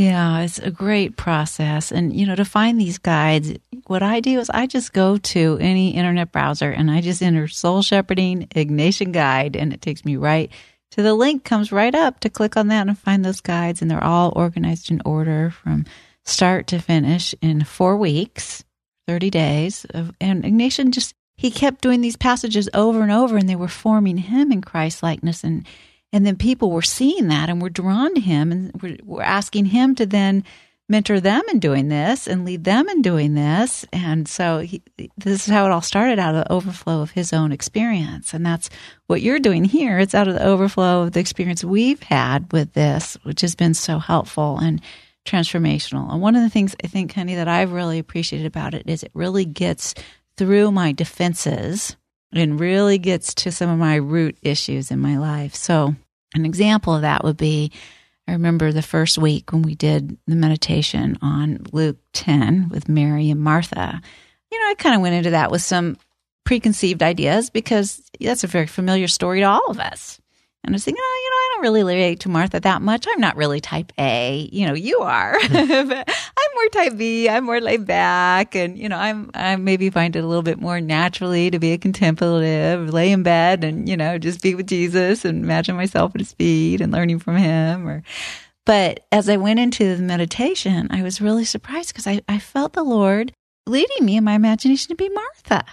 Yeah, 0.00 0.40
it's 0.40 0.58
a 0.58 0.70
great 0.70 1.18
process. 1.18 1.92
And, 1.92 2.16
you 2.16 2.24
know, 2.24 2.34
to 2.34 2.44
find 2.46 2.80
these 2.80 2.96
guides, 2.96 3.52
what 3.86 4.02
I 4.02 4.20
do 4.20 4.40
is 4.40 4.48
I 4.48 4.66
just 4.66 4.94
go 4.94 5.18
to 5.18 5.58
any 5.60 5.90
internet 5.90 6.32
browser 6.32 6.70
and 6.70 6.90
I 6.90 7.02
just 7.02 7.22
enter 7.22 7.48
Soul 7.48 7.82
Shepherding 7.82 8.46
Ignatian 8.54 9.12
Guide, 9.12 9.56
and 9.56 9.74
it 9.74 9.82
takes 9.82 10.02
me 10.06 10.16
right 10.16 10.50
to 10.92 11.02
the 11.02 11.12
link, 11.12 11.44
comes 11.44 11.70
right 11.70 11.94
up 11.94 12.20
to 12.20 12.30
click 12.30 12.56
on 12.56 12.68
that 12.68 12.88
and 12.88 12.98
find 12.98 13.22
those 13.22 13.42
guides. 13.42 13.82
And 13.82 13.90
they're 13.90 14.02
all 14.02 14.32
organized 14.34 14.90
in 14.90 15.02
order 15.04 15.50
from 15.50 15.84
start 16.24 16.66
to 16.68 16.78
finish 16.78 17.34
in 17.42 17.64
four 17.64 17.98
weeks, 17.98 18.64
30 19.06 19.28
days. 19.28 19.84
Of, 19.92 20.12
and 20.18 20.44
Ignatian 20.44 20.92
just, 20.92 21.14
he 21.36 21.50
kept 21.50 21.82
doing 21.82 22.00
these 22.00 22.16
passages 22.16 22.70
over 22.72 23.02
and 23.02 23.12
over, 23.12 23.36
and 23.36 23.50
they 23.50 23.54
were 23.54 23.68
forming 23.68 24.16
him 24.16 24.50
in 24.50 24.62
Christ 24.62 25.02
likeness. 25.02 25.44
And 25.44 25.66
and 26.12 26.26
then 26.26 26.36
people 26.36 26.70
were 26.70 26.82
seeing 26.82 27.28
that 27.28 27.48
and 27.48 27.62
were 27.62 27.70
drawn 27.70 28.14
to 28.14 28.20
him 28.20 28.52
and 28.52 28.82
were, 28.82 28.96
were 29.04 29.22
asking 29.22 29.66
him 29.66 29.94
to 29.96 30.06
then 30.06 30.44
mentor 30.88 31.20
them 31.20 31.42
in 31.52 31.60
doing 31.60 31.86
this 31.86 32.26
and 32.26 32.44
lead 32.44 32.64
them 32.64 32.88
in 32.88 33.00
doing 33.00 33.34
this. 33.34 33.86
And 33.92 34.28
so 34.28 34.58
he, 34.58 34.82
this 35.16 35.46
is 35.46 35.52
how 35.52 35.64
it 35.64 35.70
all 35.70 35.80
started 35.80 36.18
out 36.18 36.34
of 36.34 36.44
the 36.44 36.52
overflow 36.52 37.00
of 37.00 37.12
his 37.12 37.32
own 37.32 37.52
experience. 37.52 38.34
And 38.34 38.44
that's 38.44 38.68
what 39.06 39.22
you're 39.22 39.38
doing 39.38 39.64
here. 39.64 40.00
It's 40.00 40.16
out 40.16 40.26
of 40.26 40.34
the 40.34 40.44
overflow 40.44 41.02
of 41.02 41.12
the 41.12 41.20
experience 41.20 41.62
we've 41.62 42.02
had 42.02 42.52
with 42.52 42.72
this, 42.72 43.16
which 43.22 43.40
has 43.42 43.54
been 43.54 43.72
so 43.72 44.00
helpful 44.00 44.58
and 44.58 44.82
transformational. 45.24 46.12
And 46.12 46.20
one 46.20 46.34
of 46.34 46.42
the 46.42 46.50
things 46.50 46.74
I 46.82 46.88
think, 46.88 47.14
Honey, 47.14 47.36
that 47.36 47.46
I've 47.46 47.72
really 47.72 48.00
appreciated 48.00 48.46
about 48.46 48.74
it 48.74 48.82
is 48.86 49.04
it 49.04 49.12
really 49.14 49.44
gets 49.44 49.94
through 50.36 50.72
my 50.72 50.90
defenses 50.90 51.96
and 52.32 52.60
really 52.60 52.98
gets 52.98 53.34
to 53.34 53.52
some 53.52 53.70
of 53.70 53.78
my 53.78 53.96
root 53.96 54.38
issues 54.42 54.90
in 54.90 54.98
my 55.00 55.18
life. 55.18 55.54
So, 55.54 55.94
an 56.34 56.46
example 56.46 56.94
of 56.94 57.02
that 57.02 57.24
would 57.24 57.36
be 57.36 57.72
I 58.30 58.34
remember 58.34 58.70
the 58.70 58.80
first 58.80 59.18
week 59.18 59.52
when 59.52 59.62
we 59.62 59.74
did 59.74 60.16
the 60.28 60.36
meditation 60.36 61.18
on 61.20 61.66
Luke 61.72 61.98
10 62.12 62.68
with 62.68 62.88
Mary 62.88 63.28
and 63.28 63.40
Martha. 63.40 64.00
You 64.52 64.60
know, 64.60 64.68
I 64.68 64.74
kind 64.74 64.94
of 64.94 65.00
went 65.00 65.16
into 65.16 65.30
that 65.30 65.50
with 65.50 65.62
some 65.62 65.96
preconceived 66.44 67.02
ideas 67.02 67.50
because 67.50 68.00
that's 68.20 68.44
a 68.44 68.48
very 68.48 68.68
familiar 68.68 69.08
story 69.08 69.40
to 69.40 69.46
all 69.46 69.68
of 69.68 69.80
us. 69.80 70.20
And 70.62 70.74
I 70.74 70.76
was 70.76 70.84
thinking, 70.84 71.02
oh, 71.02 71.20
you 71.24 71.30
know, 71.30 71.36
I 71.36 71.50
don't 71.52 71.62
really 71.62 71.82
relate 71.82 72.20
to 72.20 72.28
Martha 72.28 72.60
that 72.60 72.82
much. 72.82 73.06
I'm 73.08 73.20
not 73.20 73.36
really 73.36 73.60
type 73.60 73.92
A. 73.98 74.48
You 74.52 74.66
know, 74.66 74.74
you 74.74 74.98
are. 74.98 75.36
I'm 75.42 76.50
more 76.54 76.68
type 76.72 76.98
B. 76.98 77.28
I'm 77.30 77.44
more 77.44 77.60
laid 77.60 77.86
back. 77.86 78.54
And, 78.54 78.78
you 78.78 78.88
know, 78.88 78.98
I'm, 78.98 79.30
I 79.32 79.56
maybe 79.56 79.88
find 79.88 80.14
it 80.14 80.22
a 80.22 80.26
little 80.26 80.42
bit 80.42 80.60
more 80.60 80.80
naturally 80.80 81.50
to 81.50 81.58
be 81.58 81.72
a 81.72 81.78
contemplative, 81.78 82.92
lay 82.92 83.10
in 83.10 83.22
bed 83.22 83.64
and, 83.64 83.88
you 83.88 83.96
know, 83.96 84.18
just 84.18 84.42
be 84.42 84.54
with 84.54 84.66
Jesus 84.66 85.24
and 85.24 85.42
imagine 85.42 85.76
myself 85.76 86.14
at 86.14 86.20
his 86.20 86.34
feet 86.34 86.82
and 86.82 86.92
learning 86.92 87.20
from 87.20 87.36
him 87.36 87.88
or, 87.88 88.02
but 88.66 89.06
as 89.10 89.28
I 89.28 89.38
went 89.38 89.58
into 89.58 89.96
the 89.96 90.02
meditation, 90.02 90.88
I 90.90 91.02
was 91.02 91.20
really 91.20 91.46
surprised 91.46 91.88
because 91.88 92.06
I, 92.06 92.20
I 92.28 92.38
felt 92.38 92.74
the 92.74 92.84
Lord 92.84 93.32
leading 93.66 94.04
me 94.04 94.16
in 94.16 94.24
my 94.24 94.34
imagination 94.34 94.90
to 94.90 94.94
be 94.94 95.08
Martha. 95.08 95.64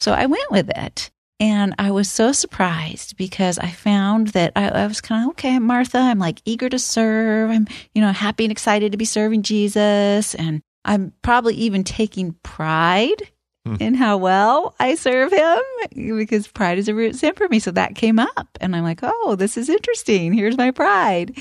So 0.00 0.12
I 0.12 0.26
went 0.26 0.50
with 0.50 0.70
it. 0.70 1.10
And 1.40 1.74
I 1.78 1.90
was 1.90 2.10
so 2.10 2.32
surprised 2.32 3.16
because 3.16 3.58
I 3.58 3.70
found 3.70 4.28
that 4.28 4.52
I, 4.54 4.68
I 4.68 4.86
was 4.86 5.00
kind 5.00 5.24
of 5.24 5.30
okay, 5.30 5.58
Martha. 5.58 5.96
I'm 5.96 6.18
like 6.18 6.42
eager 6.44 6.68
to 6.68 6.78
serve. 6.78 7.50
I'm, 7.50 7.66
you 7.94 8.02
know, 8.02 8.12
happy 8.12 8.44
and 8.44 8.52
excited 8.52 8.92
to 8.92 8.98
be 8.98 9.06
serving 9.06 9.42
Jesus. 9.42 10.34
And 10.34 10.60
I'm 10.84 11.14
probably 11.22 11.54
even 11.54 11.82
taking 11.82 12.34
pride 12.42 13.22
hmm. 13.64 13.76
in 13.80 13.94
how 13.94 14.18
well 14.18 14.74
I 14.78 14.96
serve 14.96 15.32
him 15.32 15.60
because 16.18 16.46
pride 16.46 16.76
is 16.76 16.88
a 16.88 16.94
root 16.94 17.16
sin 17.16 17.34
for 17.34 17.48
me. 17.48 17.58
So 17.58 17.70
that 17.70 17.94
came 17.94 18.18
up. 18.18 18.58
And 18.60 18.76
I'm 18.76 18.84
like, 18.84 19.00
oh, 19.02 19.34
this 19.34 19.56
is 19.56 19.70
interesting. 19.70 20.34
Here's 20.34 20.58
my 20.58 20.72
pride. 20.72 21.38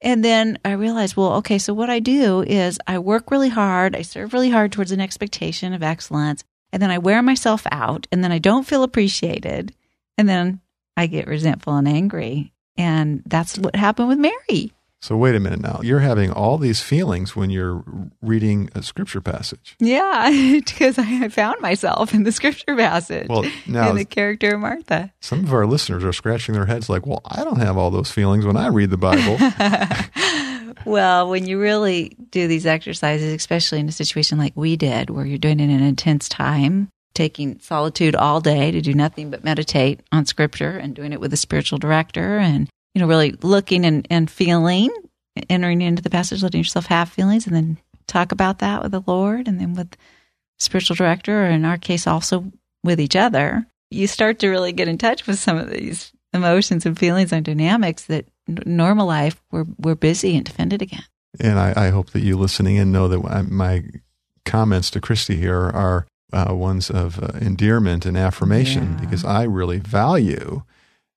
And 0.00 0.24
then 0.24 0.58
I 0.64 0.72
realized, 0.72 1.16
well, 1.16 1.34
okay, 1.34 1.58
so 1.58 1.74
what 1.74 1.90
I 1.90 1.98
do 1.98 2.42
is 2.42 2.78
I 2.86 2.98
work 2.98 3.30
really 3.30 3.48
hard. 3.48 3.94
I 3.94 4.02
serve 4.02 4.32
really 4.32 4.48
hard 4.48 4.72
towards 4.72 4.92
an 4.92 5.00
expectation 5.00 5.74
of 5.74 5.82
excellence 5.82 6.44
and 6.72 6.82
then 6.82 6.90
I 6.90 6.98
wear 6.98 7.22
myself 7.22 7.66
out 7.70 8.06
and 8.12 8.22
then 8.22 8.32
I 8.32 8.38
don't 8.38 8.66
feel 8.66 8.82
appreciated 8.82 9.74
and 10.16 10.28
then 10.28 10.60
I 10.96 11.06
get 11.06 11.26
resentful 11.26 11.76
and 11.76 11.88
angry. 11.88 12.52
And 12.76 13.22
that's 13.26 13.58
what 13.58 13.76
happened 13.76 14.08
with 14.08 14.18
Mary. 14.18 14.72
So 15.00 15.16
wait 15.16 15.36
a 15.36 15.40
minute 15.40 15.60
now. 15.60 15.80
You're 15.82 16.00
having 16.00 16.32
all 16.32 16.58
these 16.58 16.80
feelings 16.80 17.36
when 17.36 17.50
you're 17.50 17.84
reading 18.20 18.68
a 18.74 18.82
scripture 18.82 19.20
passage. 19.20 19.76
Yeah, 19.78 20.28
because 20.64 20.98
I 20.98 21.28
found 21.28 21.60
myself 21.60 22.12
in 22.12 22.24
the 22.24 22.32
scripture 22.32 22.74
passage. 22.74 23.28
Well, 23.28 23.44
now 23.66 23.90
in 23.90 23.96
the 23.96 24.04
character 24.04 24.54
of 24.54 24.60
Martha. 24.60 25.12
Some 25.20 25.44
of 25.44 25.52
our 25.52 25.66
listeners 25.66 26.02
are 26.02 26.12
scratching 26.12 26.54
their 26.54 26.66
heads 26.66 26.88
like, 26.88 27.06
"Well, 27.06 27.22
I 27.24 27.44
don't 27.44 27.60
have 27.60 27.76
all 27.76 27.92
those 27.92 28.10
feelings 28.10 28.44
when 28.44 28.56
I 28.56 28.68
read 28.68 28.90
the 28.90 28.96
Bible." 28.96 29.38
well, 30.88 31.28
when 31.28 31.46
you 31.46 31.60
really 31.60 32.16
do 32.30 32.48
these 32.48 32.66
exercises, 32.66 33.32
especially 33.32 33.80
in 33.80 33.88
a 33.88 33.92
situation 33.92 34.38
like 34.38 34.52
we 34.56 34.76
did, 34.76 35.10
where 35.10 35.26
you're 35.26 35.38
doing 35.38 35.60
it 35.60 35.64
in 35.64 35.70
an 35.70 35.82
intense 35.82 36.28
time, 36.28 36.88
taking 37.14 37.58
solitude 37.60 38.14
all 38.14 38.40
day 38.40 38.70
to 38.70 38.80
do 38.80 38.94
nothing 38.94 39.30
but 39.30 39.44
meditate 39.44 40.00
on 40.12 40.26
scripture 40.26 40.78
and 40.78 40.94
doing 40.94 41.12
it 41.12 41.20
with 41.20 41.32
a 41.32 41.36
spiritual 41.36 41.78
director 41.78 42.38
and, 42.38 42.68
you 42.94 43.00
know, 43.00 43.06
really 43.06 43.32
looking 43.42 43.84
and, 43.84 44.06
and 44.10 44.30
feeling, 44.30 44.90
entering 45.48 45.80
into 45.80 46.02
the 46.02 46.10
passage, 46.10 46.42
letting 46.42 46.60
yourself 46.60 46.86
have 46.86 47.08
feelings 47.08 47.46
and 47.46 47.54
then 47.54 47.78
talk 48.06 48.32
about 48.32 48.60
that 48.60 48.82
with 48.82 48.92
the 48.92 49.02
Lord 49.06 49.46
and 49.46 49.60
then 49.60 49.74
with 49.74 49.96
spiritual 50.58 50.96
director, 50.96 51.44
or 51.44 51.50
in 51.50 51.64
our 51.64 51.78
case, 51.78 52.06
also 52.06 52.50
with 52.82 53.00
each 53.00 53.16
other, 53.16 53.66
you 53.90 54.06
start 54.06 54.38
to 54.40 54.48
really 54.48 54.72
get 54.72 54.88
in 54.88 54.98
touch 54.98 55.26
with 55.26 55.38
some 55.38 55.56
of 55.56 55.70
these 55.70 56.12
emotions 56.32 56.84
and 56.86 56.98
feelings 56.98 57.32
and 57.32 57.44
dynamics 57.44 58.04
that 58.04 58.26
normal 58.66 59.06
life, 59.06 59.40
we're 59.50 59.66
we're 59.78 59.94
busy 59.94 60.36
and 60.36 60.44
defended 60.44 60.82
again. 60.82 61.04
And 61.40 61.58
I, 61.58 61.72
I 61.76 61.88
hope 61.90 62.10
that 62.10 62.22
you 62.22 62.36
listening 62.36 62.76
in 62.76 62.90
know 62.90 63.08
that 63.08 63.50
my 63.50 63.84
comments 64.44 64.90
to 64.90 65.00
Kristi 65.00 65.36
here 65.36 65.68
are 65.70 66.06
uh, 66.32 66.54
ones 66.54 66.90
of 66.90 67.22
uh, 67.22 67.38
endearment 67.40 68.04
and 68.06 68.16
affirmation 68.16 68.94
yeah. 68.94 69.04
because 69.04 69.24
I 69.24 69.44
really 69.44 69.78
value 69.78 70.62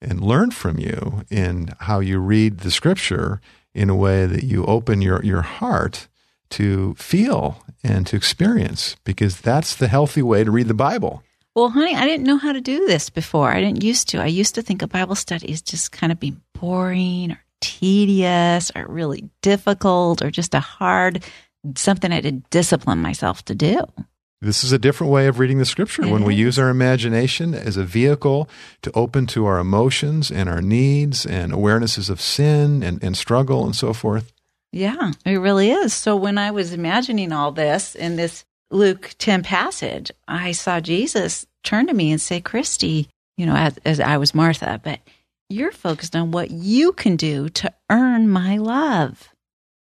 and 0.01 0.21
learn 0.21 0.51
from 0.51 0.79
you 0.79 1.23
in 1.29 1.69
how 1.79 1.99
you 1.99 2.19
read 2.19 2.59
the 2.59 2.71
scripture 2.71 3.41
in 3.73 3.89
a 3.89 3.95
way 3.95 4.25
that 4.25 4.43
you 4.43 4.65
open 4.65 5.01
your, 5.01 5.23
your 5.23 5.41
heart 5.41 6.07
to 6.49 6.93
feel 6.95 7.63
and 7.83 8.05
to 8.07 8.15
experience 8.15 8.95
because 9.03 9.39
that's 9.39 9.75
the 9.75 9.87
healthy 9.87 10.21
way 10.21 10.43
to 10.43 10.51
read 10.51 10.67
the 10.67 10.73
Bible. 10.73 11.23
Well, 11.55 11.69
honey, 11.69 11.95
I 11.95 12.05
didn't 12.05 12.25
know 12.25 12.37
how 12.37 12.53
to 12.53 12.61
do 12.61 12.87
this 12.87 13.09
before. 13.09 13.51
I 13.51 13.59
didn't 13.59 13.83
used 13.83 14.07
to. 14.09 14.21
I 14.21 14.27
used 14.27 14.55
to 14.55 14.61
think 14.61 14.81
a 14.81 14.87
Bible 14.87 15.15
study 15.15 15.51
is 15.51 15.61
just 15.61 15.91
kind 15.91 16.11
of 16.11 16.19
being 16.19 16.41
boring 16.53 17.31
or 17.31 17.43
tedious 17.59 18.71
or 18.75 18.85
really 18.87 19.29
difficult 19.41 20.21
or 20.21 20.31
just 20.31 20.53
a 20.55 20.59
hard 20.59 21.23
something 21.75 22.11
I 22.11 22.15
had 22.15 22.23
to 22.23 22.31
discipline 22.31 22.99
myself 22.99 23.45
to 23.45 23.55
do. 23.55 23.81
This 24.41 24.63
is 24.63 24.71
a 24.71 24.79
different 24.79 25.13
way 25.13 25.27
of 25.27 25.37
reading 25.37 25.59
the 25.59 25.65
scripture 25.65 26.07
when 26.07 26.23
we 26.23 26.33
use 26.33 26.57
our 26.57 26.69
imagination 26.69 27.53
as 27.53 27.77
a 27.77 27.83
vehicle 27.83 28.49
to 28.81 28.91
open 28.93 29.27
to 29.27 29.45
our 29.45 29.59
emotions 29.59 30.31
and 30.31 30.49
our 30.49 30.63
needs 30.63 31.27
and 31.27 31.53
awarenesses 31.53 32.09
of 32.09 32.19
sin 32.19 32.81
and, 32.81 33.03
and 33.03 33.15
struggle 33.15 33.63
and 33.63 33.75
so 33.75 33.93
forth. 33.93 34.33
Yeah, 34.71 35.11
it 35.25 35.35
really 35.37 35.69
is. 35.69 35.93
So 35.93 36.15
when 36.15 36.39
I 36.39 36.49
was 36.49 36.73
imagining 36.73 37.31
all 37.31 37.51
this 37.51 37.93
in 37.93 38.15
this 38.15 38.43
Luke 38.71 39.11
10 39.17 39.43
passage, 39.43 40.11
I 40.27 40.53
saw 40.53 40.79
Jesus 40.79 41.45
turn 41.63 41.87
to 41.87 41.93
me 41.93 42.11
and 42.11 42.21
say, 42.21 42.41
Kristi, 42.41 43.07
you 43.37 43.45
know, 43.45 43.55
as, 43.55 43.77
as 43.85 43.99
I 43.99 44.17
was 44.17 44.33
Martha, 44.33 44.79
but 44.83 44.99
you're 45.49 45.71
focused 45.71 46.15
on 46.15 46.31
what 46.31 46.51
you 46.51 46.93
can 46.93 47.15
do 47.15 47.49
to 47.49 47.73
earn 47.89 48.29
my 48.29 48.57
love. 48.57 49.29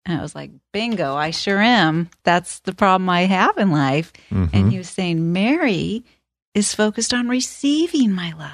And 0.06 0.18
I 0.18 0.22
was 0.22 0.34
like, 0.34 0.50
bingo, 0.72 1.14
I 1.14 1.30
sure 1.30 1.60
am. 1.60 2.08
That's 2.24 2.60
the 2.60 2.72
problem 2.72 3.10
I 3.10 3.22
have 3.22 3.58
in 3.58 3.70
life. 3.70 4.12
Mm-hmm. 4.30 4.56
And 4.56 4.72
he 4.72 4.78
was 4.78 4.88
saying, 4.88 5.32
Mary 5.32 6.02
is 6.54 6.74
focused 6.74 7.12
on 7.12 7.28
receiving 7.28 8.12
my 8.12 8.32
love. 8.32 8.52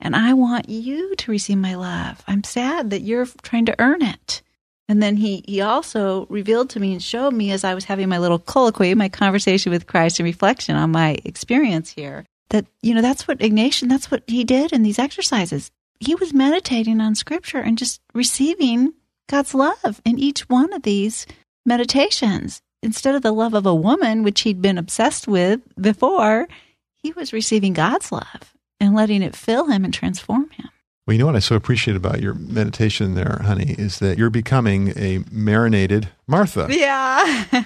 And 0.00 0.16
I 0.16 0.32
want 0.32 0.68
you 0.68 1.14
to 1.14 1.30
receive 1.30 1.58
my 1.58 1.76
love. 1.76 2.22
I'm 2.26 2.42
sad 2.42 2.90
that 2.90 3.02
you're 3.02 3.26
trying 3.42 3.66
to 3.66 3.76
earn 3.78 4.02
it. 4.02 4.42
And 4.90 5.00
then 5.00 5.16
he, 5.16 5.44
he 5.46 5.60
also 5.60 6.26
revealed 6.26 6.68
to 6.70 6.80
me 6.80 6.90
and 6.90 7.00
showed 7.00 7.32
me 7.32 7.52
as 7.52 7.62
I 7.62 7.74
was 7.74 7.84
having 7.84 8.08
my 8.08 8.18
little 8.18 8.40
colloquy, 8.40 8.92
my 8.96 9.08
conversation 9.08 9.70
with 9.70 9.86
Christ 9.86 10.18
and 10.18 10.24
reflection 10.24 10.74
on 10.74 10.90
my 10.90 11.16
experience 11.24 11.90
here, 11.90 12.24
that, 12.48 12.66
you 12.82 12.92
know, 12.92 13.00
that's 13.00 13.28
what 13.28 13.38
Ignatian, 13.38 13.88
that's 13.88 14.10
what 14.10 14.24
he 14.26 14.42
did 14.42 14.72
in 14.72 14.82
these 14.82 14.98
exercises. 14.98 15.70
He 16.00 16.16
was 16.16 16.34
meditating 16.34 17.00
on 17.00 17.14
scripture 17.14 17.60
and 17.60 17.78
just 17.78 18.00
receiving 18.14 18.92
God's 19.28 19.54
love 19.54 20.02
in 20.04 20.18
each 20.18 20.48
one 20.48 20.72
of 20.72 20.82
these 20.82 21.24
meditations. 21.64 22.60
Instead 22.82 23.14
of 23.14 23.22
the 23.22 23.30
love 23.30 23.54
of 23.54 23.66
a 23.66 23.74
woman, 23.74 24.24
which 24.24 24.40
he'd 24.40 24.60
been 24.60 24.76
obsessed 24.76 25.28
with 25.28 25.60
before, 25.80 26.48
he 26.96 27.12
was 27.12 27.32
receiving 27.32 27.74
God's 27.74 28.10
love 28.10 28.56
and 28.80 28.96
letting 28.96 29.22
it 29.22 29.36
fill 29.36 29.68
him 29.68 29.84
and 29.84 29.94
transform 29.94 30.50
him. 30.50 30.70
Well, 31.06 31.14
you 31.14 31.18
know 31.18 31.26
what 31.26 31.36
I 31.36 31.40
so 31.40 31.56
appreciate 31.56 31.96
about 31.96 32.20
your 32.20 32.34
meditation 32.34 33.14
there, 33.14 33.40
honey, 33.42 33.74
is 33.78 33.98
that 33.98 34.18
you're 34.18 34.30
becoming 34.30 34.92
a 34.96 35.24
marinated 35.30 36.08
Martha. 36.26 36.68
Yeah. 36.70 37.46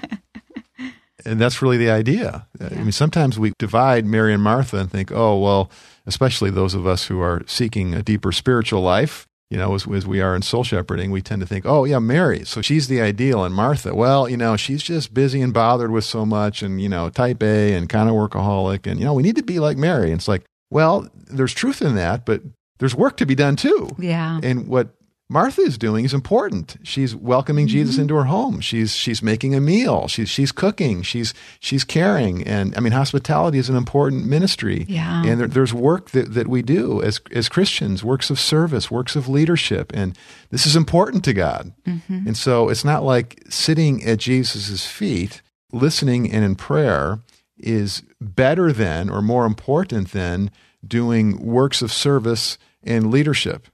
and 1.27 1.41
that's 1.41 1.61
really 1.61 1.77
the 1.77 1.91
idea. 1.91 2.47
I 2.61 2.75
mean, 2.77 2.93
sometimes 2.93 3.39
we 3.39 3.53
divide 3.59 4.07
Mary 4.07 4.33
and 4.33 4.43
Martha 4.43 4.79
and 4.79 4.91
think, 4.91 5.11
oh, 5.13 5.39
well, 5.39 5.71
especially 6.07 6.51
those 6.51 6.75
of 6.75 6.87
us 6.87 7.07
who 7.07 7.21
are 7.21 7.43
seeking 7.47 7.95
a 7.95 8.03
deeper 8.03 8.33
spiritual 8.33 8.83
life, 8.83 9.27
you 9.51 9.59
know, 9.59 9.75
as, 9.75 9.87
as 9.89 10.07
we 10.07 10.21
are 10.21 10.35
in 10.35 10.43
soul 10.43 10.65
shepherding, 10.65 11.11
we 11.11 11.23
tend 11.23 11.41
to 11.41 11.47
think, 11.47 11.67
oh, 11.67 11.85
yeah, 11.85 11.99
Mary, 11.99 12.45
so 12.45 12.63
she's 12.63 12.89
the 12.89 13.01
ideal. 13.01 13.45
And 13.45 13.55
Martha, 13.55 13.95
well, 13.95 14.29
you 14.29 14.37
know, 14.37 14.57
she's 14.57 14.83
just 14.83 15.15
busy 15.15 15.41
and 15.43 15.53
bothered 15.53 15.91
with 15.91 16.05
so 16.05 16.25
much 16.25 16.63
and, 16.63 16.81
you 16.81 16.89
know, 16.89 17.11
type 17.11 17.43
A 17.43 17.75
and 17.75 17.89
kind 17.89 18.09
of 18.09 18.15
workaholic. 18.15 18.87
And, 18.91 18.99
you 18.99 19.05
know, 19.05 19.15
we 19.15 19.23
need 19.23 19.37
to 19.37 19.43
be 19.43 19.61
like 19.61 19.77
Mary. 19.77 20.07
And 20.11 20.19
it's 20.19 20.29
like, 20.29 20.45
well, 20.71 21.09
there's 21.15 21.55
truth 21.55 21.83
in 21.83 21.95
that, 21.95 22.25
but 22.25 22.43
there's 22.85 22.95
work 22.95 23.17
to 23.17 23.25
be 23.25 23.35
done 23.35 23.57
too. 23.57 23.89
Yeah. 23.99 24.39
And 24.43 24.69
what 24.69 24.89
Martha 25.31 25.63
is 25.63 25.79
doing 25.79 26.05
is 26.05 26.13
important. 26.13 26.77
She's 26.83 27.17
welcoming 27.17 27.65
mm-hmm. 27.65 27.73
Jesus 27.73 27.97
into 27.97 28.15
her 28.15 28.25
home. 28.25 28.61
She's 28.61 28.95
she's 28.95 29.23
making 29.23 29.55
a 29.55 29.61
meal. 29.63 30.07
She's 30.07 30.29
she's 30.29 30.53
cooking. 30.53 31.01
She's 31.01 31.33
she's 31.61 31.83
caring. 31.83 32.47
And 32.47 32.77
I 32.77 32.81
mean, 32.81 32.93
hospitality 32.93 33.57
is 33.57 33.71
an 33.71 33.77
important 33.77 34.27
ministry. 34.27 34.85
Yeah. 34.87 35.25
And 35.25 35.41
there, 35.41 35.49
there's 35.49 35.73
work 35.73 36.11
that, 36.11 36.35
that 36.35 36.47
we 36.47 36.61
do 36.61 37.01
as 37.01 37.23
as 37.33 37.49
Christians, 37.49 38.05
works 38.05 38.29
of 38.29 38.39
service, 38.39 38.91
works 38.91 39.17
of 39.17 39.31
leadership, 39.31 39.91
and 39.95 40.15
this 40.51 40.67
is 40.67 40.77
important 40.77 41.25
to 41.25 41.33
God. 41.33 41.73
Mm-hmm. 41.87 42.27
And 42.27 42.37
so 42.37 42.69
it's 42.69 42.85
not 42.85 43.03
like 43.03 43.43
sitting 43.49 44.05
at 44.05 44.19
Jesus' 44.19 44.85
feet, 44.85 45.41
listening 45.73 46.31
and 46.31 46.45
in 46.45 46.55
prayer 46.55 47.21
is 47.57 48.03
better 48.21 48.75
than 48.75 49.09
or 49.09 49.23
more 49.23 49.47
important 49.47 50.13
than 50.13 50.51
doing 50.87 51.39
works 51.45 51.83
of 51.83 51.93
service 51.93 52.59
and 52.85 53.11
leadership 53.11 53.69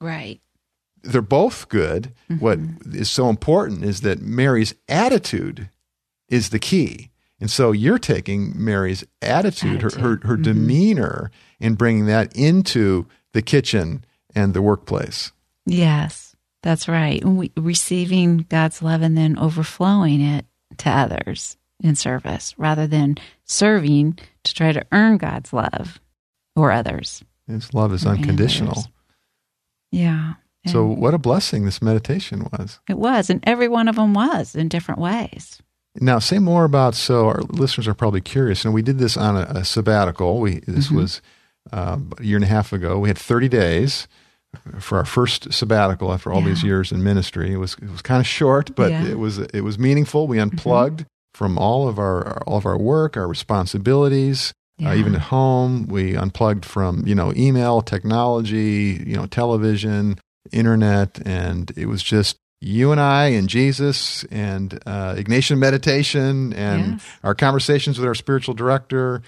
Right. 0.00 0.40
they're 1.02 1.22
both 1.22 1.68
good. 1.68 2.14
Mm-hmm. 2.30 2.38
What 2.38 2.58
is 2.92 3.10
so 3.10 3.28
important 3.28 3.84
is 3.84 4.00
that 4.02 4.20
Mary's 4.20 4.74
attitude 4.88 5.68
is 6.28 6.50
the 6.50 6.58
key. 6.58 7.10
And 7.40 7.50
so 7.50 7.72
you're 7.72 7.98
taking 7.98 8.52
Mary's 8.54 9.04
attitude, 9.22 9.82
her, 9.82 9.90
her, 9.90 10.00
her 10.00 10.16
mm-hmm. 10.16 10.42
demeanor, 10.42 11.30
and 11.58 11.78
bringing 11.78 12.06
that 12.06 12.36
into 12.36 13.06
the 13.32 13.42
kitchen 13.42 14.04
and 14.34 14.52
the 14.52 14.62
workplace. 14.62 15.32
Yes, 15.66 16.36
that's 16.62 16.88
right. 16.88 17.24
We, 17.24 17.50
receiving 17.56 18.46
God's 18.48 18.82
love 18.82 19.02
and 19.02 19.16
then 19.16 19.38
overflowing 19.38 20.20
it 20.20 20.46
to 20.78 20.90
others 20.90 21.56
in 21.82 21.96
service 21.96 22.54
rather 22.58 22.86
than 22.86 23.16
serving 23.44 24.18
to 24.44 24.54
try 24.54 24.72
to 24.72 24.84
earn 24.92 25.16
God's 25.16 25.52
love 25.52 26.00
or 26.54 26.72
others. 26.72 27.24
His 27.50 27.72
love 27.74 27.92
is 27.92 28.06
unconditional. 28.06 28.84
Yeah. 29.92 30.34
So, 30.66 30.84
what 30.86 31.14
a 31.14 31.18
blessing 31.18 31.64
this 31.64 31.80
meditation 31.80 32.46
was. 32.52 32.80
it 32.88 32.98
was. 32.98 33.30
And 33.30 33.42
every 33.46 33.66
one 33.68 33.88
of 33.88 33.96
them 33.96 34.12
was 34.12 34.54
in 34.54 34.68
different 34.68 35.00
ways. 35.00 35.60
Now, 35.96 36.18
say 36.18 36.38
more 36.38 36.64
about. 36.64 36.94
So, 36.94 37.28
our 37.28 37.40
listeners 37.48 37.88
are 37.88 37.94
probably 37.94 38.20
curious. 38.20 38.64
And 38.64 38.74
we 38.74 38.82
did 38.82 38.98
this 38.98 39.16
on 39.16 39.36
a, 39.36 39.40
a 39.60 39.64
sabbatical. 39.64 40.38
We 40.38 40.60
this 40.66 40.90
was 40.90 41.22
uh, 41.72 41.98
a 42.18 42.22
year 42.22 42.36
and 42.36 42.44
a 42.44 42.48
half 42.48 42.72
ago. 42.74 42.98
We 42.98 43.08
had 43.08 43.16
thirty 43.18 43.48
days 43.48 44.06
for 44.80 44.98
our 44.98 45.04
first 45.06 45.52
sabbatical 45.52 46.12
after 46.12 46.30
all 46.32 46.42
these 46.42 46.62
years 46.62 46.92
in 46.92 47.02
ministry. 47.02 47.52
It 47.52 47.56
was 47.56 47.74
it 47.80 47.90
was 47.90 48.02
kind 48.02 48.20
of 48.20 48.26
short, 48.26 48.74
but 48.76 48.90
Yeah. 48.90 49.06
it 49.06 49.18
was 49.18 49.38
it 49.38 49.62
was 49.62 49.78
meaningful. 49.78 50.26
We 50.28 50.38
unplugged 50.38 51.06
from 51.32 51.56
all 51.56 51.88
of 51.88 51.98
our 51.98 52.42
all 52.46 52.58
of 52.58 52.66
our 52.66 52.76
work, 52.78 53.16
our 53.16 53.26
responsibilities. 53.28 54.52
Uh, 54.84 54.94
even 54.94 55.14
at 55.14 55.20
home, 55.22 55.86
we 55.88 56.16
unplugged 56.16 56.64
from 56.64 57.06
you 57.06 57.14
know 57.14 57.32
email, 57.36 57.82
technology, 57.82 59.02
you 59.06 59.16
know 59.16 59.26
television, 59.26 60.18
internet, 60.52 61.20
and 61.26 61.70
it 61.76 61.86
was 61.86 62.02
just 62.02 62.36
you 62.62 62.92
and 62.92 63.00
I 63.00 63.26
and 63.28 63.48
Jesus 63.48 64.24
and 64.30 64.74
uh, 64.86 65.14
Ignatian 65.14 65.58
meditation 65.58 66.52
and 66.52 66.92
Yes. 66.94 67.06
our 67.24 67.34
conversations 67.34 67.98
with 67.98 68.06
our 68.06 68.14
spiritual 68.14 68.54
director. 68.54 69.22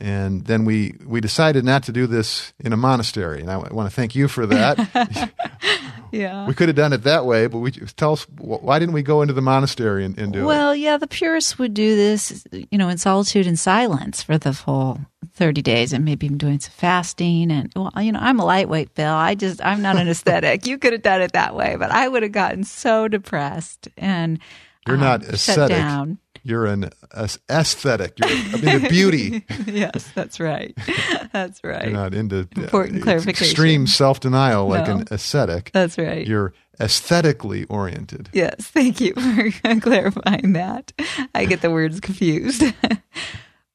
And 0.00 0.44
then 0.46 0.64
we, 0.64 0.94
we 1.04 1.20
decided 1.20 1.64
not 1.64 1.82
to 1.82 1.92
do 1.92 2.06
this 2.06 2.52
in 2.60 2.72
a 2.72 2.76
monastery. 2.76 3.40
And 3.40 3.50
I 3.50 3.56
want 3.56 3.90
to 3.90 3.94
thank 3.94 4.14
you 4.14 4.28
for 4.28 4.46
that. 4.46 5.32
Yeah. 6.12 6.46
we 6.46 6.54
could 6.54 6.68
have 6.68 6.76
done 6.76 6.92
it 6.92 7.04
that 7.04 7.26
way, 7.26 7.46
but 7.46 7.58
we 7.58 7.70
tell 7.70 8.12
us 8.12 8.24
why 8.38 8.78
didn't 8.78 8.94
we 8.94 9.02
go 9.02 9.22
into 9.22 9.34
the 9.34 9.42
monastery 9.42 10.04
and, 10.04 10.18
and 10.18 10.32
do 10.32 10.40
it? 10.40 10.44
Well, 10.44 10.74
yeah, 10.74 10.96
the 10.96 11.06
purists 11.06 11.58
would 11.58 11.74
do 11.74 11.96
this, 11.96 12.44
you 12.52 12.78
know, 12.78 12.88
in 12.88 12.98
solitude 12.98 13.46
and 13.46 13.58
silence 13.58 14.22
for 14.22 14.38
the 14.38 14.52
full 14.52 15.00
30 15.34 15.62
days 15.62 15.92
and 15.92 16.04
maybe 16.04 16.26
even 16.26 16.38
doing 16.38 16.60
some 16.60 16.72
fasting. 16.72 17.50
And, 17.50 17.72
well, 17.74 17.92
you 18.00 18.12
know, 18.12 18.20
I'm 18.20 18.38
a 18.40 18.44
lightweight, 18.44 18.94
Bill. 18.94 19.14
I 19.14 19.34
just, 19.34 19.64
I'm 19.64 19.82
not 19.82 19.96
an 19.96 20.08
aesthetic. 20.08 20.66
you 20.66 20.78
could 20.78 20.92
have 20.92 21.02
done 21.02 21.22
it 21.22 21.32
that 21.32 21.54
way, 21.54 21.76
but 21.78 21.90
I 21.90 22.08
would 22.08 22.22
have 22.22 22.32
gotten 22.32 22.64
so 22.64 23.08
depressed 23.08 23.88
and 23.96 24.38
You're 24.86 24.96
um, 24.96 25.02
not 25.02 25.38
shut 25.38 25.68
down. 25.70 26.18
You're 26.42 26.66
an 26.66 26.90
aesthetic. 27.48 28.18
You're, 28.18 28.28
I 28.28 28.32
mean, 28.60 28.82
the 28.82 28.86
beauty. 28.88 29.44
yes, 29.66 30.10
that's 30.14 30.40
right. 30.40 30.76
That's 31.32 31.62
right. 31.62 31.84
You're 31.84 31.92
not 31.92 32.14
into 32.14 32.48
uh, 32.56 32.60
Important 32.62 33.02
clarification. 33.02 33.44
extreme 33.44 33.86
self 33.86 34.20
denial 34.20 34.66
like 34.66 34.86
No. 34.88 34.96
an 34.98 35.04
ascetic. 35.10 35.70
That's 35.72 35.98
right. 35.98 36.26
You're 36.26 36.54
aesthetically 36.80 37.64
oriented. 37.64 38.30
Yes, 38.32 38.54
thank 38.60 39.00
you 39.00 39.12
for 39.14 39.80
clarifying 39.80 40.54
that. 40.54 40.92
I 41.34 41.44
get 41.44 41.60
the 41.60 41.70
words 41.70 42.00
confused. 42.00 42.62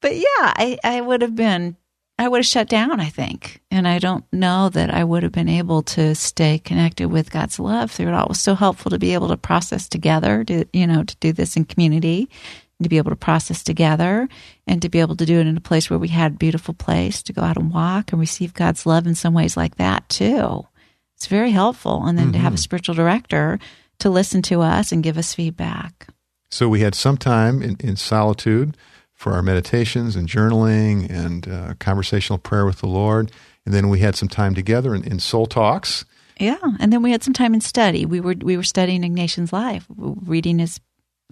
but 0.01 0.15
yeah, 0.15 0.25
I, 0.39 0.77
I 0.83 1.01
would 1.01 1.21
have 1.21 1.35
been, 1.35 1.75
I 2.19 2.27
would 2.27 2.39
have 2.39 2.45
shut 2.45 2.69
down, 2.69 2.99
I 2.99 3.09
think. 3.09 3.61
And 3.71 3.87
I 3.87 3.97
don't 3.99 4.23
know 4.31 4.69
that 4.69 4.93
I 4.93 5.03
would 5.03 5.23
have 5.23 5.31
been 5.31 5.49
able 5.49 5.81
to 5.83 6.13
stay 6.13 6.59
connected 6.59 7.09
with 7.09 7.31
God's 7.31 7.59
love 7.59 7.91
through 7.91 8.09
it 8.09 8.13
all. 8.13 8.25
It 8.25 8.29
was 8.29 8.39
so 8.39 8.53
helpful 8.53 8.91
to 8.91 8.99
be 8.99 9.13
able 9.13 9.29
to 9.29 9.37
process 9.37 9.89
together, 9.89 10.43
to, 10.43 10.65
you 10.73 10.85
know, 10.85 11.03
to 11.03 11.15
do 11.17 11.33
this 11.33 11.57
in 11.57 11.65
community, 11.65 12.29
and 12.77 12.85
to 12.85 12.89
be 12.89 12.97
able 12.97 13.09
to 13.09 13.15
process 13.15 13.63
together 13.63 14.29
and 14.67 14.81
to 14.81 14.89
be 14.89 14.99
able 14.99 15.15
to 15.15 15.25
do 15.25 15.39
it 15.39 15.47
in 15.47 15.57
a 15.57 15.61
place 15.61 15.89
where 15.89 15.99
we 15.99 16.09
had 16.09 16.33
a 16.33 16.35
beautiful 16.35 16.73
place 16.75 17.23
to 17.23 17.33
go 17.33 17.41
out 17.41 17.57
and 17.57 17.73
walk 17.73 18.11
and 18.11 18.19
receive 18.19 18.53
God's 18.53 18.85
love 18.85 19.07
in 19.07 19.15
some 19.15 19.33
ways 19.33 19.57
like 19.57 19.75
that 19.77 20.07
too. 20.07 20.67
It's 21.15 21.27
very 21.27 21.51
helpful. 21.51 22.05
And 22.05 22.17
then 22.17 22.31
to 22.33 22.37
have 22.37 22.53
a 22.53 22.55
mm-hmm. 22.55 22.61
spiritual 22.61 22.95
director 22.95 23.57
to 23.99 24.09
listen 24.09 24.41
to 24.43 24.61
us 24.61 24.91
and 24.91 25.03
give 25.03 25.17
us 25.17 25.33
feedback. 25.33 26.07
So 26.49 26.69
we 26.69 26.81
had 26.81 26.93
some 26.93 27.17
time 27.17 27.63
in, 27.63 27.77
in 27.79 27.95
solitude 27.95 28.77
for 29.23 29.31
our 29.31 29.41
meditations 29.41 30.17
and 30.17 30.27
journaling 30.27 31.09
and 31.09 31.47
uh, 31.47 31.73
conversational 31.79 32.37
prayer 32.37 32.65
with 32.65 32.79
the 32.79 32.87
Lord. 32.87 33.31
And 33.65 33.73
then 33.73 33.87
we 33.87 33.99
had 33.99 34.17
some 34.17 34.27
time 34.27 34.53
together 34.53 34.93
in, 34.93 35.05
in 35.05 35.19
soul 35.19 35.45
talks. 35.45 36.03
Yeah, 36.37 36.57
and 36.79 36.91
then 36.91 37.01
we 37.01 37.11
had 37.11 37.23
some 37.23 37.33
time 37.33 37.53
in 37.53 37.61
study. 37.61 38.05
We 38.05 38.19
were 38.19 38.35
we 38.41 38.57
were 38.57 38.63
studying 38.63 39.03
Ignatian's 39.03 39.53
life, 39.53 39.85
reading 39.89 40.59
his 40.59 40.81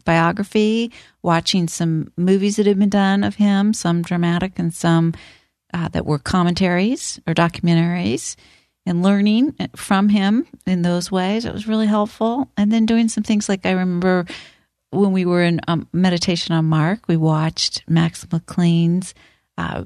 biography, 0.06 0.91
watching 1.21 1.67
some 1.67 2.13
movies 2.15 2.56
that 2.56 2.65
had 2.65 2.80
been 2.80 2.89
done 2.89 3.25
of 3.25 3.36
him, 3.36 3.73
some 3.73 4.04
dramatic 4.04 4.58
and 4.58 4.73
some 4.73 5.13
uh, 5.73 5.89
that 5.89 6.06
were 6.06 6.19
commentaries 6.19 7.19
or 7.27 7.34
documentaries, 7.34 8.38
and 8.86 9.04
learning 9.04 9.56
from 9.75 10.08
him 10.08 10.47
in 10.65 10.84
those 10.84 11.12
ways. 11.12 11.43
It 11.43 11.54
was 11.54 11.67
really 11.67 11.88
helpful. 11.88 12.49
And 12.56 12.71
then 12.71 12.86
doing 12.86 13.10
some 13.10 13.23
things 13.23 13.49
like 13.49 13.65
I 13.65 13.71
remember 13.71 14.25
when 14.91 15.12
we 15.12 15.25
were 15.25 15.43
in 15.43 15.60
um, 15.67 15.88
meditation 15.93 16.54
on 16.54 16.65
Mark, 16.65 17.08
we 17.08 17.17
watched 17.17 17.84
Max 17.88 18.25
McLean's 18.32 19.13
uh, 19.58 19.86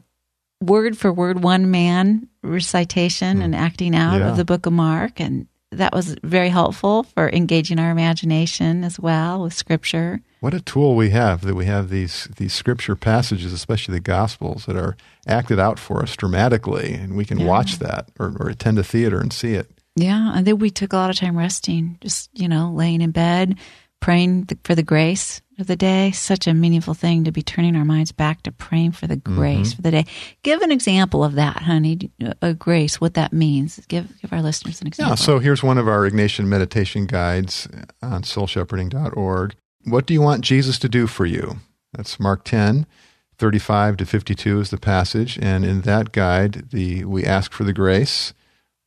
word 0.62 0.98
for 0.98 1.12
word 1.14 1.44
one 1.44 1.70
man 1.72 2.28
recitation 2.44 3.42
and 3.42 3.56
acting 3.56 3.96
out 3.96 4.20
Yeah. 4.20 4.30
of 4.32 4.38
the 4.38 4.46
book 4.46 4.66
of 4.66 4.74
Mark. 4.74 5.20
And 5.20 5.48
that 5.72 5.94
was 5.94 6.16
very 6.24 6.50
helpful 6.50 7.04
for 7.04 7.30
engaging 7.30 7.80
our 7.80 7.92
imagination 7.92 8.84
as 8.84 9.00
well 9.00 9.44
with 9.44 9.54
scripture. 9.54 10.22
What 10.40 10.54
a 10.54 10.62
tool 10.62 10.96
we 10.96 11.10
have 11.10 11.42
that 11.42 11.56
we 11.56 11.66
have 11.66 11.90
these 11.90 12.30
these 12.38 12.54
scripture 12.54 12.96
passages, 12.96 13.52
especially 13.52 13.96
the 13.96 14.00
Gospels, 14.00 14.66
that 14.66 14.76
are 14.78 14.96
acted 15.28 15.60
out 15.60 15.80
for 15.80 16.02
us 16.04 16.16
dramatically, 16.16 16.94
and 16.94 17.16
we 17.16 17.26
can 17.26 17.40
Yeah. 17.40 17.48
watch 17.48 17.80
that 17.80 18.10
or, 18.20 18.36
or 18.40 18.50
attend 18.50 18.78
a 18.80 18.84
theater 18.84 19.20
and 19.20 19.34
see 19.34 19.54
it. 19.54 19.70
Yeah. 19.96 20.34
And 20.36 20.46
then 20.46 20.60
we 20.60 20.70
took 20.70 20.94
a 20.94 20.98
lot 20.98 21.10
of 21.10 21.16
time 21.18 21.38
resting, 21.38 21.98
just, 22.02 22.30
you 22.34 22.48
know, 22.48 22.72
laying 22.72 23.02
in 23.02 23.12
bed, 23.12 23.58
praying 24.00 24.48
for 24.64 24.76
the 24.76 24.84
grace 24.84 25.42
of 25.60 25.68
the 25.68 25.76
day. 25.76 26.12
Such 26.12 26.48
a 26.48 26.54
meaningful 26.54 26.94
thing 26.94 27.24
to 27.24 27.32
be 27.32 27.42
turning 27.42 27.76
our 27.76 27.86
minds 27.86 28.12
back 28.12 28.44
to 28.44 28.52
praying 28.52 28.92
for 28.92 29.08
the 29.08 29.18
mm-hmm. 29.18 29.36
grace 29.36 29.74
for 29.74 29.82
the 29.82 29.92
day. 29.92 30.06
Give 30.44 30.62
an 30.62 30.72
example 30.72 31.24
of 31.24 31.36
that, 31.36 31.64
honey, 31.64 32.12
uh, 32.24 32.34
a 32.42 32.54
grace, 32.54 33.00
what 33.00 33.14
that 33.16 33.34
means. 33.34 33.80
Give, 33.88 34.08
give 34.22 34.34
our 34.34 34.42
listeners 34.42 34.82
an 34.82 34.88
example. 34.88 35.12
Yeah, 35.12 35.16
so 35.16 35.40
here's 35.40 35.64
one 35.64 35.78
of 35.78 35.88
our 35.88 36.10
Ignatian 36.10 36.46
meditation 36.46 37.06
guides 37.06 37.68
on 38.02 38.24
soulshepherding.org. 38.24 39.56
What 39.86 40.06
do 40.06 40.14
you 40.14 40.22
want 40.22 40.42
Jesus 40.42 40.80
to 40.80 40.90
do 40.90 41.08
for 41.08 41.26
you? 41.26 41.58
That's 41.94 42.20
Mark 42.20 42.44
10, 42.44 42.86
35 43.38 43.98
to 43.98 44.06
52 44.06 44.60
is 44.60 44.70
the 44.70 44.78
passage. 44.78 45.38
And 45.42 45.64
in 45.64 45.82
that 45.82 46.12
guide, 46.12 46.72
the, 46.72 47.06
we 47.06 47.24
ask 47.24 47.52
for 47.52 47.64
the 47.64 47.74
grace 47.74 48.34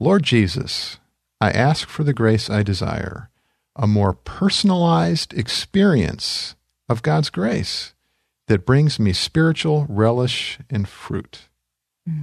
Lord 0.00 0.22
Jesus, 0.22 0.98
I 1.40 1.50
ask 1.50 1.88
for 1.88 2.04
the 2.04 2.12
grace 2.12 2.48
I 2.48 2.62
desire, 2.62 3.30
a 3.78 3.86
more 3.86 4.12
personalized 4.12 5.32
experience 5.34 6.56
of 6.88 7.02
God's 7.02 7.30
grace 7.30 7.94
that 8.48 8.66
brings 8.66 8.98
me 8.98 9.12
spiritual 9.12 9.86
relish 9.88 10.58
and 10.70 10.88
fruit. 10.88 11.48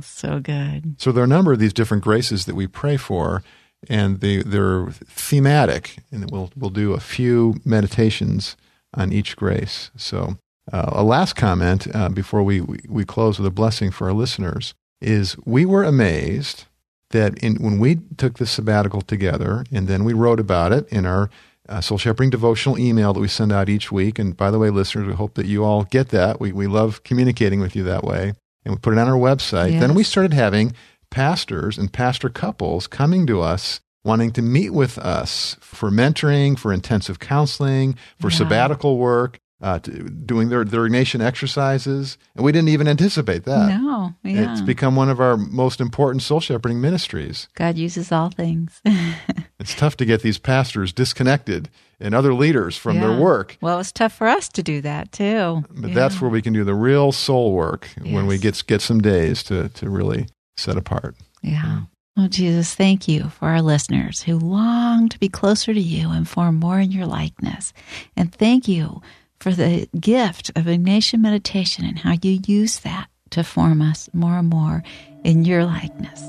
so 0.02 0.40
good. 0.40 0.96
So 1.00 1.12
there 1.12 1.22
are 1.22 1.26
a 1.26 1.28
number 1.28 1.54
of 1.54 1.60
these 1.60 1.74
different 1.74 2.04
graces 2.04 2.46
that 2.46 2.56
we 2.56 2.68
pray 2.68 2.98
for, 2.98 3.44
and 3.88 4.20
they, 4.20 4.42
they're 4.44 4.90
thematic, 5.08 5.98
and 6.12 6.30
we'll 6.32 6.52
we'll 6.56 6.72
do 6.72 6.94
a 6.94 7.00
few 7.00 7.56
meditations 7.64 8.58
on 8.94 9.12
each 9.14 9.36
grace. 9.36 9.92
So 9.96 10.38
Uh, 10.74 10.90
a 10.94 11.04
last 11.04 11.36
comment 11.36 11.86
uh, 11.94 12.10
before 12.10 12.42
we, 12.42 12.60
we, 12.60 12.78
we 12.90 13.06
close 13.06 13.38
with 13.38 13.46
a 13.46 13.54
blessing 13.54 13.92
for 13.92 14.08
our 14.08 14.14
listeners 14.16 14.74
is 15.00 15.38
we 15.46 15.64
were 15.64 15.84
amazed 15.86 16.66
that 17.12 17.38
in, 17.40 17.56
when 17.56 17.80
we 17.80 18.00
took 18.18 18.38
the 18.38 18.46
sabbatical 18.46 19.02
together 19.02 19.64
and 19.72 19.88
then 19.88 20.04
we 20.04 20.14
wrote 20.14 20.40
about 20.40 20.72
it 20.72 20.88
in 20.90 21.06
our 21.06 21.30
uh, 21.68 21.82
soul 21.82 21.98
shepherding 21.98 22.30
devotional 22.30 22.78
email 22.78 23.14
that 23.14 23.20
we 23.20 23.28
send 23.28 23.52
out 23.52 23.70
each 23.70 23.92
week. 23.92 24.20
And 24.20 24.36
by 24.36 24.52
the 24.52 24.60
way, 24.60 24.70
listeners, 24.70 25.08
we 25.08 25.14
hope 25.14 25.34
that 25.36 25.46
you 25.46 25.64
all 25.64 25.84
get 25.84 26.10
that. 26.10 26.40
We, 26.40 26.52
we 26.52 26.68
love 26.68 27.04
communicating 27.04 27.60
with 27.60 27.76
you 27.76 27.84
that 27.84 28.04
way. 28.04 28.34
And 28.66 28.74
we 28.74 28.80
put 28.80 28.94
it 28.94 29.00
on 29.00 29.08
our 29.08 29.18
website. 29.18 29.72
Yes. 29.74 29.82
Then 29.82 29.94
we 29.96 30.04
started 30.04 30.34
having 30.34 30.74
pastors 31.12 31.78
and 31.78 31.92
pastor 31.92 32.30
couples 32.30 32.88
coming 32.88 33.26
to 33.28 33.42
us 33.42 33.80
wanting 34.04 34.32
to 34.32 34.42
meet 34.42 34.70
with 34.70 35.00
us 35.00 35.58
for 35.60 35.90
mentoring, 35.90 36.58
for 36.58 36.72
intensive 36.72 37.20
counseling, 37.20 37.96
for 38.20 38.30
Yeah. 38.30 38.38
sabbatical 38.38 38.98
work, 39.00 39.40
uh, 39.62 39.80
doing 39.80 40.50
their, 40.50 40.64
their 40.66 40.82
Ignatian 40.82 41.22
exercises. 41.22 42.18
And 42.36 42.44
we 42.44 42.52
didn't 42.52 42.70
even 42.70 42.88
anticipate 42.88 43.46
that. 43.46 43.70
no, 43.70 44.14
yeah. 44.24 44.52
It's 44.52 44.62
become 44.62 44.96
one 44.96 45.10
of 45.10 45.20
our 45.20 45.38
most 45.38 45.80
important 45.80 46.22
soul 46.24 46.40
shepherding 46.40 46.82
ministries. 46.82 47.48
God 47.56 47.78
uses 47.78 48.12
all 48.12 48.30
things. 48.30 48.82
It's 49.58 49.74
tough 49.74 49.98
to 49.98 50.06
get 50.06 50.22
these 50.22 50.38
pastors 50.38 50.94
disconnected 50.94 51.70
and 52.00 52.14
other 52.14 52.36
leaders 52.36 52.78
from 52.78 53.00
their 53.00 53.18
work. 53.18 53.58
Well, 53.62 53.80
it's 53.80 53.92
tough 53.92 54.14
for 54.14 54.28
us 54.28 54.48
to 54.50 54.62
do 54.62 54.80
that 54.82 55.12
too. 55.12 55.64
But 55.72 55.90
Yeah. 55.90 55.96
that's 55.96 56.22
where 56.22 56.30
we 56.30 56.44
can 56.44 56.54
do 56.54 56.64
the 56.64 56.76
real 56.76 57.12
soul 57.12 57.54
work 57.54 57.88
when 58.04 58.28
we 58.28 58.38
get 58.38 58.62
get 58.68 58.82
some 58.82 59.00
days 59.02 59.42
to 59.44 59.70
to 59.70 59.90
really 59.90 60.28
set 60.58 60.78
apart. 60.78 61.16
Yeah. 61.42 61.84
Well, 62.16 62.28
Jesus, 62.28 62.76
thank 62.76 63.08
you 63.08 63.30
for 63.30 63.48
our 63.48 63.62
listeners 63.62 64.22
who 64.22 64.38
long 64.38 65.10
to 65.10 65.18
be 65.18 65.30
closer 65.30 65.74
to 65.74 65.82
you 65.82 66.12
and 66.12 66.28
form 66.28 66.56
more 66.60 66.80
in 66.80 66.92
your 66.92 67.08
likeness. 67.08 67.74
And 68.16 68.32
thank 68.36 68.68
you 68.68 69.02
for 69.40 69.52
the 69.52 69.88
gift 70.00 70.50
of 70.56 70.66
Ignatian 70.66 71.20
meditation 71.20 71.86
and 71.86 72.00
how 72.00 72.16
you 72.22 72.40
use 72.46 72.80
that 72.80 73.08
to 73.32 73.44
form 73.44 73.82
us 73.82 74.10
more 74.14 74.38
and 74.38 74.50
more 74.50 74.84
in 75.24 75.46
your 75.46 75.66
likeness. 75.66 76.22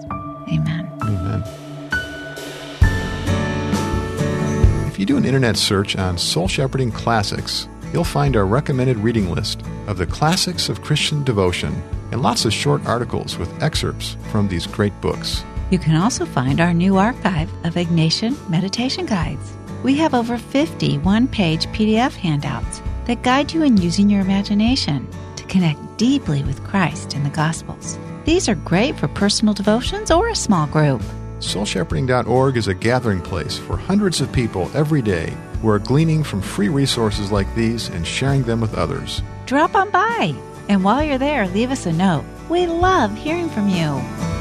Amen. 0.48 0.90
Amen. 1.02 1.42
If 4.86 4.98
you 4.98 5.06
do 5.06 5.16
an 5.16 5.24
internet 5.24 5.56
search 5.56 5.96
on 5.96 6.16
Soul 6.16 6.48
Shepherding 6.48 6.90
Classics, 6.90 7.68
you'll 7.92 8.04
find 8.04 8.36
our 8.36 8.46
recommended 8.46 8.96
reading 8.96 9.30
list 9.30 9.62
of 9.86 9.98
the 9.98 10.06
classics 10.06 10.68
of 10.68 10.82
Christian 10.82 11.22
devotion 11.22 11.82
and 12.12 12.22
lots 12.22 12.44
of 12.44 12.52
short 12.52 12.84
articles 12.86 13.36
with 13.36 13.62
excerpts 13.62 14.16
from 14.30 14.48
these 14.48 14.66
great 14.66 14.98
books. 15.00 15.44
You 15.70 15.78
can 15.78 15.96
also 15.96 16.24
find 16.24 16.60
our 16.60 16.72
new 16.72 16.96
archive 16.96 17.52
of 17.64 17.74
Ignatian 17.74 18.48
meditation 18.48 19.04
guides. 19.04 19.56
We 19.82 19.96
have 19.96 20.14
over 20.14 20.38
50 20.38 20.98
one 20.98 21.28
page 21.28 21.66
PDF 21.68 22.14
handouts 22.14 22.80
that 23.06 23.22
guide 23.22 23.52
you 23.52 23.62
in 23.62 23.76
using 23.76 24.10
your 24.10 24.20
imagination 24.20 25.08
to 25.36 25.44
connect 25.44 25.80
deeply 25.96 26.42
with 26.44 26.62
Christ 26.64 27.14
and 27.14 27.24
the 27.24 27.30
Gospels. 27.30 27.98
These 28.24 28.48
are 28.48 28.56
great 28.56 28.96
for 28.96 29.08
personal 29.08 29.54
devotions 29.54 30.10
or 30.10 30.28
a 30.28 30.34
small 30.34 30.66
group. 30.66 31.00
SoulShepherding.org 31.38 32.56
is 32.56 32.68
a 32.68 32.74
gathering 32.74 33.20
place 33.20 33.56
for 33.58 33.76
hundreds 33.76 34.20
of 34.20 34.32
people 34.32 34.70
every 34.74 35.02
day 35.02 35.32
who 35.62 35.68
are 35.68 35.78
gleaning 35.78 36.24
from 36.24 36.40
free 36.40 36.68
resources 36.68 37.30
like 37.30 37.52
these 37.54 37.88
and 37.88 38.06
sharing 38.06 38.42
them 38.42 38.60
with 38.60 38.74
others. 38.74 39.22
Drop 39.46 39.74
on 39.74 39.90
by, 39.90 40.34
and 40.68 40.82
while 40.82 41.02
you're 41.02 41.18
there, 41.18 41.46
leave 41.48 41.70
us 41.70 41.86
a 41.86 41.92
note. 41.92 42.24
We 42.48 42.66
love 42.66 43.16
hearing 43.16 43.48
from 43.48 43.68
you. 43.68 44.35